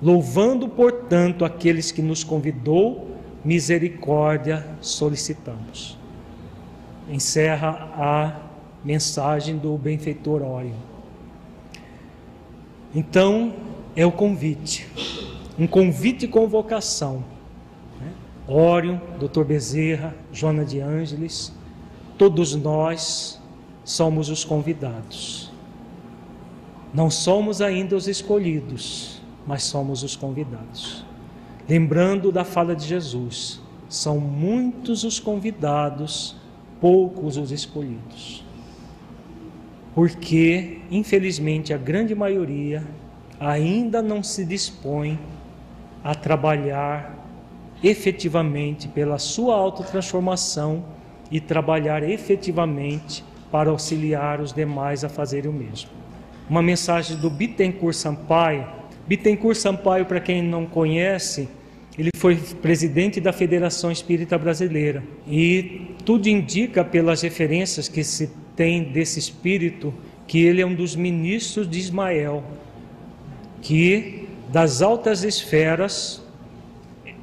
[0.00, 3.10] Louvando, portanto, aqueles que nos convidou,
[3.44, 5.98] misericórdia solicitamos.
[7.10, 8.40] Encerra a
[8.84, 10.74] mensagem do benfeitor Ório.
[12.94, 13.54] Então,
[13.96, 14.86] é o convite,
[15.58, 17.24] um convite com vocação
[18.46, 19.44] Ório, Dr.
[19.44, 21.52] Bezerra, Joana de Ângeles,
[22.18, 23.40] todos nós
[23.84, 25.50] somos os convidados.
[26.92, 31.04] Não somos ainda os escolhidos, mas somos os convidados.
[31.68, 36.36] Lembrando da fala de Jesus, são muitos os convidados,
[36.80, 38.44] poucos os escolhidos.
[39.94, 42.82] Porque, infelizmente, a grande maioria
[43.38, 45.18] ainda não se dispõe
[46.02, 47.11] a trabalhar
[47.82, 50.84] efetivamente pela sua autotransformação
[51.30, 55.90] e trabalhar efetivamente para auxiliar os demais a fazerem o mesmo.
[56.48, 58.66] Uma mensagem do Bittencourt Sampaio.
[59.06, 61.48] Bittencourt Sampaio, para quem não conhece,
[61.98, 68.84] ele foi presidente da Federação Espírita Brasileira e tudo indica pelas referências que se tem
[68.84, 69.92] desse espírito
[70.26, 72.42] que ele é um dos ministros de Ismael,
[73.60, 76.21] que das altas esferas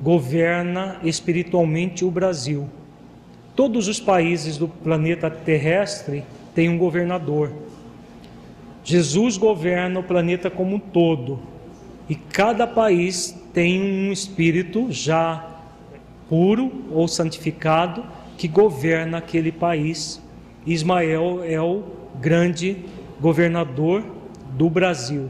[0.02, 2.70] governa espiritualmente o Brasil.
[3.56, 6.24] Todos os países do planeta terrestre
[6.56, 7.52] têm um governador.
[8.84, 11.40] Jesus governa o planeta como um todo
[12.08, 15.46] e cada país tem um espírito já
[16.30, 18.04] puro ou santificado
[18.38, 20.22] que governa aquele país.
[20.66, 21.84] Ismael é o
[22.20, 22.78] grande
[23.20, 24.04] governador
[24.52, 25.30] do Brasil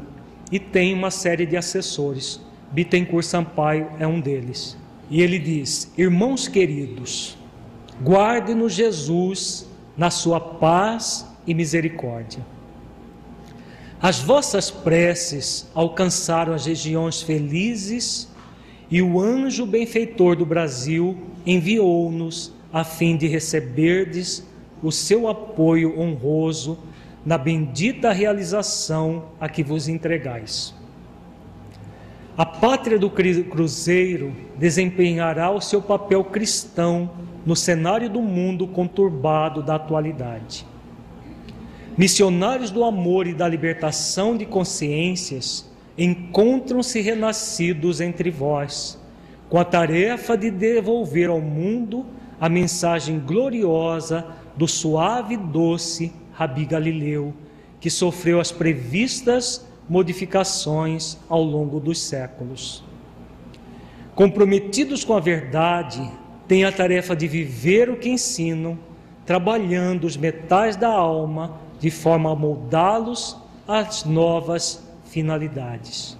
[0.52, 2.40] e tem uma série de assessores.
[2.72, 4.78] Bittencourt Sampaio é um deles.
[5.10, 7.38] E ele diz: Irmãos queridos,
[8.04, 9.68] guarde-nos Jesus
[9.98, 12.46] na sua paz e misericórdia.
[14.02, 18.30] As vossas preces alcançaram as regiões felizes
[18.90, 24.44] e o anjo benfeitor do Brasil enviou-nos a fim de receberdes
[24.82, 26.80] o seu apoio honroso
[27.26, 30.74] na bendita realização a que vos entregais.
[32.40, 37.12] A pátria do cruzeiro desempenhará o seu papel cristão
[37.46, 40.66] no cenário do mundo conturbado da atualidade.
[41.98, 48.98] Missionários do amor e da libertação de consciências encontram-se renascidos entre vós,
[49.50, 52.06] com a tarefa de devolver ao mundo
[52.40, 54.26] a mensagem gloriosa
[54.56, 57.34] do suave e doce Rabi Galileu,
[57.82, 62.84] que sofreu as previstas modificações ao longo dos séculos.
[64.14, 66.10] Comprometidos com a verdade,
[66.48, 68.78] têm a tarefa de viver o que ensinam,
[69.26, 73.38] trabalhando os metais da alma de forma a moldá-los
[73.68, 76.18] às novas finalidades.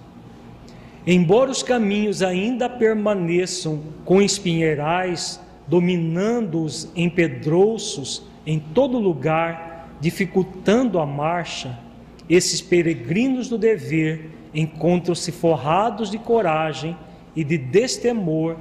[1.06, 5.40] Embora os caminhos ainda permaneçam com espinheirais
[5.70, 11.78] dominando-os empedrouços em todo lugar, dificultando a marcha,
[12.30, 16.96] esses peregrinos do dever encontram-se forrados de coragem
[17.34, 18.56] e de destemor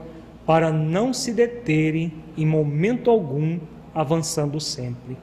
[0.46, 3.60] para não se deterem em momento algum,
[3.94, 5.16] avançando sempre.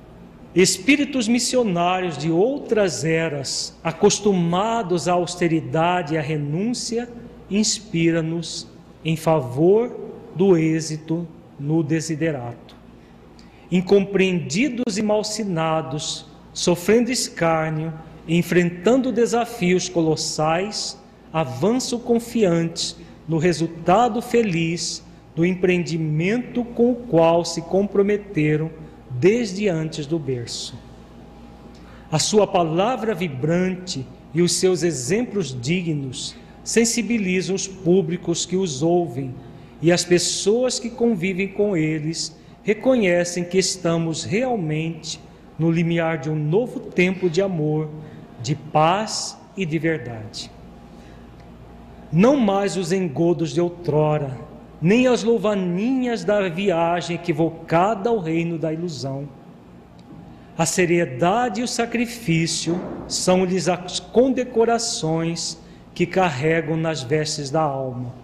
[0.55, 7.09] Espíritos missionários de outras eras, acostumados à austeridade e à renúncia,
[7.51, 8.69] inspira-nos
[9.05, 9.95] em favor
[10.35, 11.27] do êxito
[11.59, 12.77] no desiderato.
[13.71, 17.93] Incompreendidos e malsinados, sofrendo escárnio,
[18.29, 20.99] enfrentando desafios colossais,
[21.33, 22.97] avançam confiantes
[23.29, 25.03] no resultado feliz
[25.35, 28.71] do empreendimento com o qual se comprometeram
[29.11, 30.75] desde antes do berço.
[32.11, 39.35] A sua palavra vibrante e os seus exemplos dignos sensibilizam os públicos que os ouvem
[39.83, 45.21] e as pessoas que convivem com eles reconhecem que estamos realmente
[45.59, 47.89] no limiar de um novo tempo de amor,
[48.47, 50.49] de paz e de verdade.
[52.13, 54.39] Não mais os engodos de outrora,
[54.81, 59.29] nem as louvaninhas da viagem equivocada ao reino da ilusão.
[60.57, 65.59] A seriedade e o sacrifício são-lhes as condecorações
[65.93, 68.15] que carregam nas vestes da alma,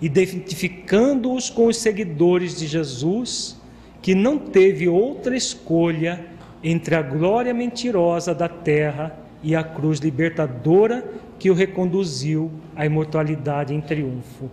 [0.00, 3.60] identificando-os com os seguidores de Jesus,
[4.00, 6.24] que não teve outra escolha
[6.62, 11.04] entre a glória mentirosa da terra e a cruz libertadora
[11.38, 14.50] que o reconduziu à imortalidade em triunfo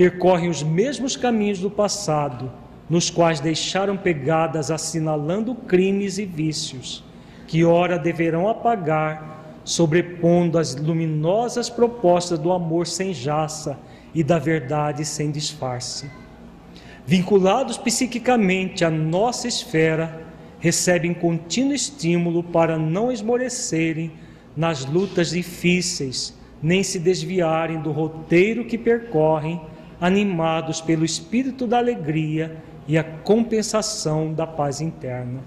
[0.00, 2.50] percorrem os mesmos caminhos do passado,
[2.88, 7.04] nos quais deixaram pegadas assinalando crimes e vícios,
[7.46, 13.78] que ora deverão apagar, sobrepondo as luminosas propostas do amor sem jaça
[14.14, 16.10] e da verdade sem disfarce.
[17.06, 20.28] Vinculados psiquicamente à nossa esfera,
[20.60, 24.12] recebem contínuo estímulo para não esmorecerem
[24.56, 29.60] nas lutas difíceis, nem se desviarem do roteiro que percorrem
[30.00, 35.40] animados pelo espírito da alegria e a compensação da paz interna.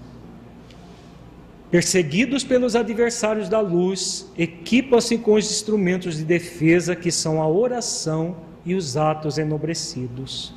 [1.70, 8.36] Perseguidos pelos adversários da luz, equipam-se com os instrumentos de defesa que são a oração
[8.64, 10.54] e os atos enobrecidos.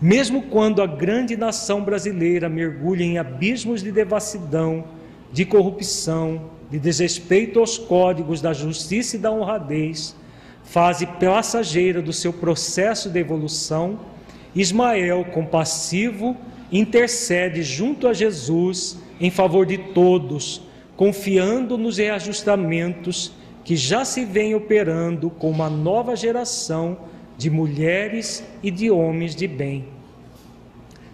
[0.00, 4.84] Mesmo quando a grande nação brasileira mergulha em abismos de devassidão,
[5.32, 10.14] de corrupção, de desrespeito aos códigos da justiça e da honradez,
[10.64, 14.00] fase passageira do seu processo de evolução,
[14.54, 16.36] Ismael, compassivo,
[16.70, 20.62] intercede junto a Jesus em favor de todos,
[20.96, 23.32] confiando nos reajustamentos
[23.64, 26.98] que já se vem operando com uma nova geração
[27.36, 29.86] de mulheres e de homens de bem.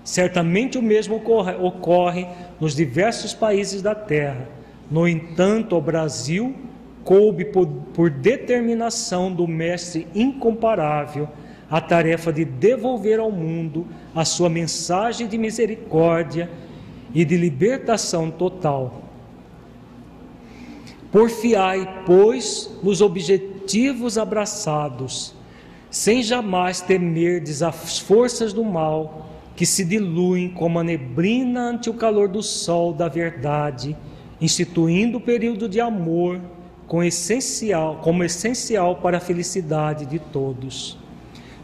[0.04, 2.26] Certamente o mesmo ocorre, ocorre
[2.60, 4.48] nos diversos países da Terra.
[4.90, 6.54] No entanto, o Brasil
[7.04, 11.28] coube por, por determinação do Mestre incomparável
[11.70, 16.50] a tarefa de devolver ao mundo a sua mensagem de misericórdia
[17.14, 19.04] e de libertação total.
[21.12, 25.34] Porfiai, pois, nos objetivos abraçados,
[25.90, 31.94] sem jamais temerdes as forças do mal que se diluem como a neblina ante o
[31.94, 33.96] calor do sol da verdade,
[34.40, 36.40] instituindo o período de amor
[36.86, 40.96] com essencial, como essencial para a felicidade de todos.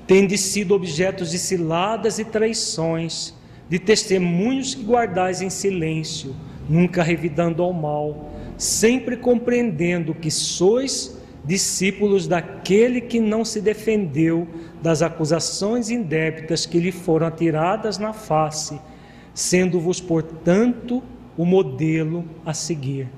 [0.07, 3.35] Tendes sido objetos de ciladas e traições,
[3.69, 6.37] de testemunhos que guardais em silêncio,
[6.69, 11.16] nunca revidando ao mal, sempre compreendendo que sois
[11.47, 14.49] discípulos daquele que não se defendeu
[14.83, 18.81] das acusações indébitas que lhe foram atiradas na face,
[19.33, 21.03] sendo-vos, portanto,
[21.37, 23.09] o modelo a seguir.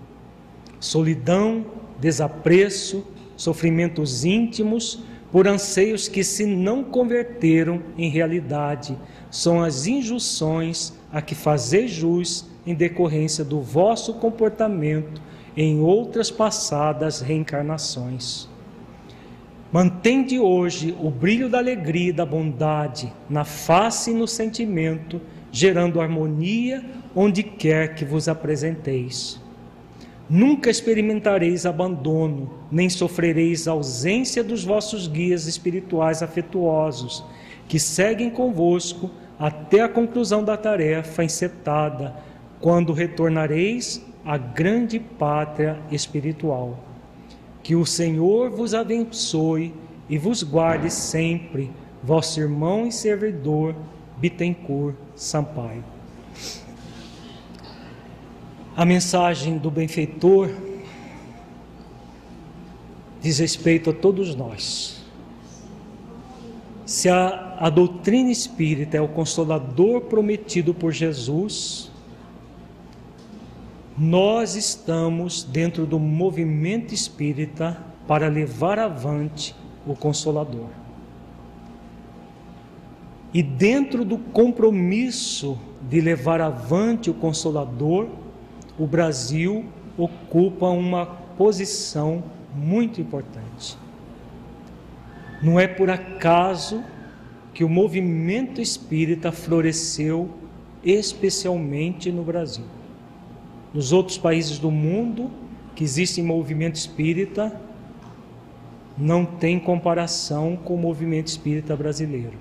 [0.79, 1.65] Solidão,
[1.99, 3.07] desapreço,
[3.37, 5.03] sofrimentos íntimos
[5.33, 8.99] por anseios que se não converteram em realidade,
[9.31, 15.21] são as injunções a que fazeis jus em decorrência do vosso comportamento
[15.61, 18.49] em outras passadas reencarnações.
[19.73, 25.21] Mantende hoje o brilho da alegria e da bondade na face e no sentimento,
[25.51, 29.41] gerando harmonia onde quer que vos apresenteis.
[30.31, 37.25] Nunca experimentareis abandono, nem sofrereis ausência dos vossos guias espirituais afetuosos,
[37.67, 42.15] que seguem convosco até a conclusão da tarefa encetada,
[42.61, 46.79] quando retornareis à grande pátria espiritual.
[47.63, 49.73] Que o Senhor vos abençoe
[50.07, 51.71] e vos guarde sempre,
[52.05, 53.75] vosso irmão e servidor
[54.19, 55.83] Bittencourt Sampaio.
[58.77, 60.51] A mensagem do benfeitor
[63.23, 65.03] diz respeito a todos nós.
[66.85, 71.88] Se a, a doutrina espírita é o consolador prometido por Jesus,
[73.99, 77.77] Nós estamos dentro do movimento espírita
[78.07, 80.69] para levar avante o Consolador.
[83.35, 85.59] E dentro do compromisso
[85.91, 88.07] de levar avante o Consolador,
[88.79, 89.65] o Brasil
[89.97, 91.05] ocupa uma
[91.37, 92.23] posição
[92.55, 93.77] muito importante.
[95.43, 96.85] Não é por acaso
[97.53, 100.31] que o movimento espírita floresceu
[100.85, 102.78] especialmente no Brasil.
[103.73, 105.31] Nos outros países do mundo
[105.75, 107.61] que existe movimento espírita,
[108.97, 112.37] não tem comparação com o movimento espírita brasileiro.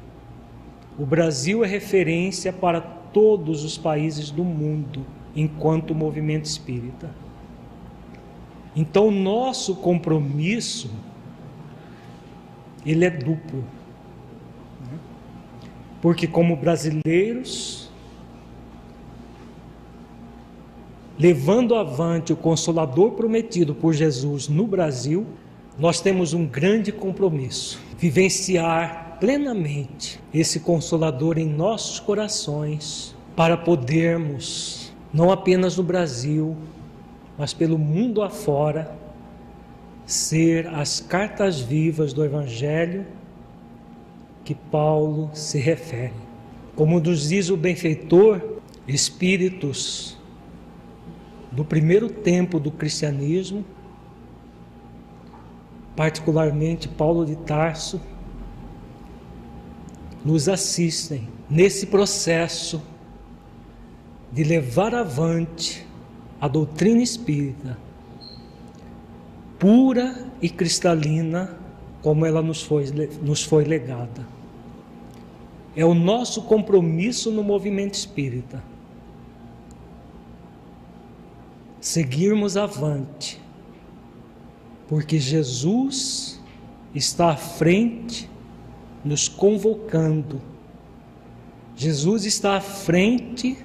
[0.97, 5.05] O Brasil é referência para todos os países do mundo
[5.35, 7.11] enquanto movimento espírita.
[8.75, 10.89] Então, nosso compromisso
[12.85, 13.63] ele é duplo.
[16.01, 17.86] Porque como brasileiros,
[21.18, 25.26] levando avante o consolador prometido por Jesus no Brasil,
[25.77, 35.31] nós temos um grande compromisso, vivenciar plenamente esse consolador em nossos corações, para podermos, não
[35.31, 36.56] apenas no Brasil,
[37.38, 38.95] mas pelo mundo afora,
[40.06, 43.06] ser as cartas vivas do Evangelho
[44.44, 46.14] que Paulo se refere.
[46.76, 48.41] Como nos diz o benfeitor,
[48.88, 50.16] espíritos
[51.57, 53.65] do primeiro tempo do cristianismo,
[55.95, 57.99] particularmente Paulo de Tarso,
[60.23, 62.79] nos assistem nesse processo
[64.31, 65.84] de levar avante
[66.39, 67.75] a doutrina espírita
[69.57, 71.57] pura e cristalina
[72.03, 72.85] como ela nos foi,
[73.23, 74.27] nos foi legada.
[75.75, 78.61] É o nosso compromisso no movimento espírita.
[81.79, 83.41] Seguirmos avante,
[84.87, 86.41] porque Jesus
[86.93, 88.29] está à frente
[89.05, 90.41] nos convocando.
[91.75, 93.57] Jesus está à frente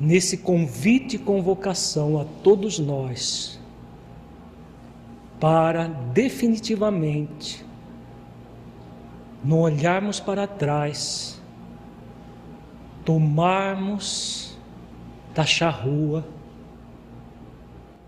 [0.00, 3.60] nesse convite e convocação a todos nós
[5.38, 7.64] para definitivamente
[9.44, 11.40] não olharmos para trás,
[13.04, 14.41] tomarmos
[15.34, 16.24] da charrua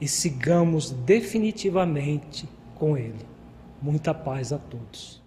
[0.01, 3.24] e sigamos definitivamente com Ele.
[3.80, 5.22] Muita paz a todos.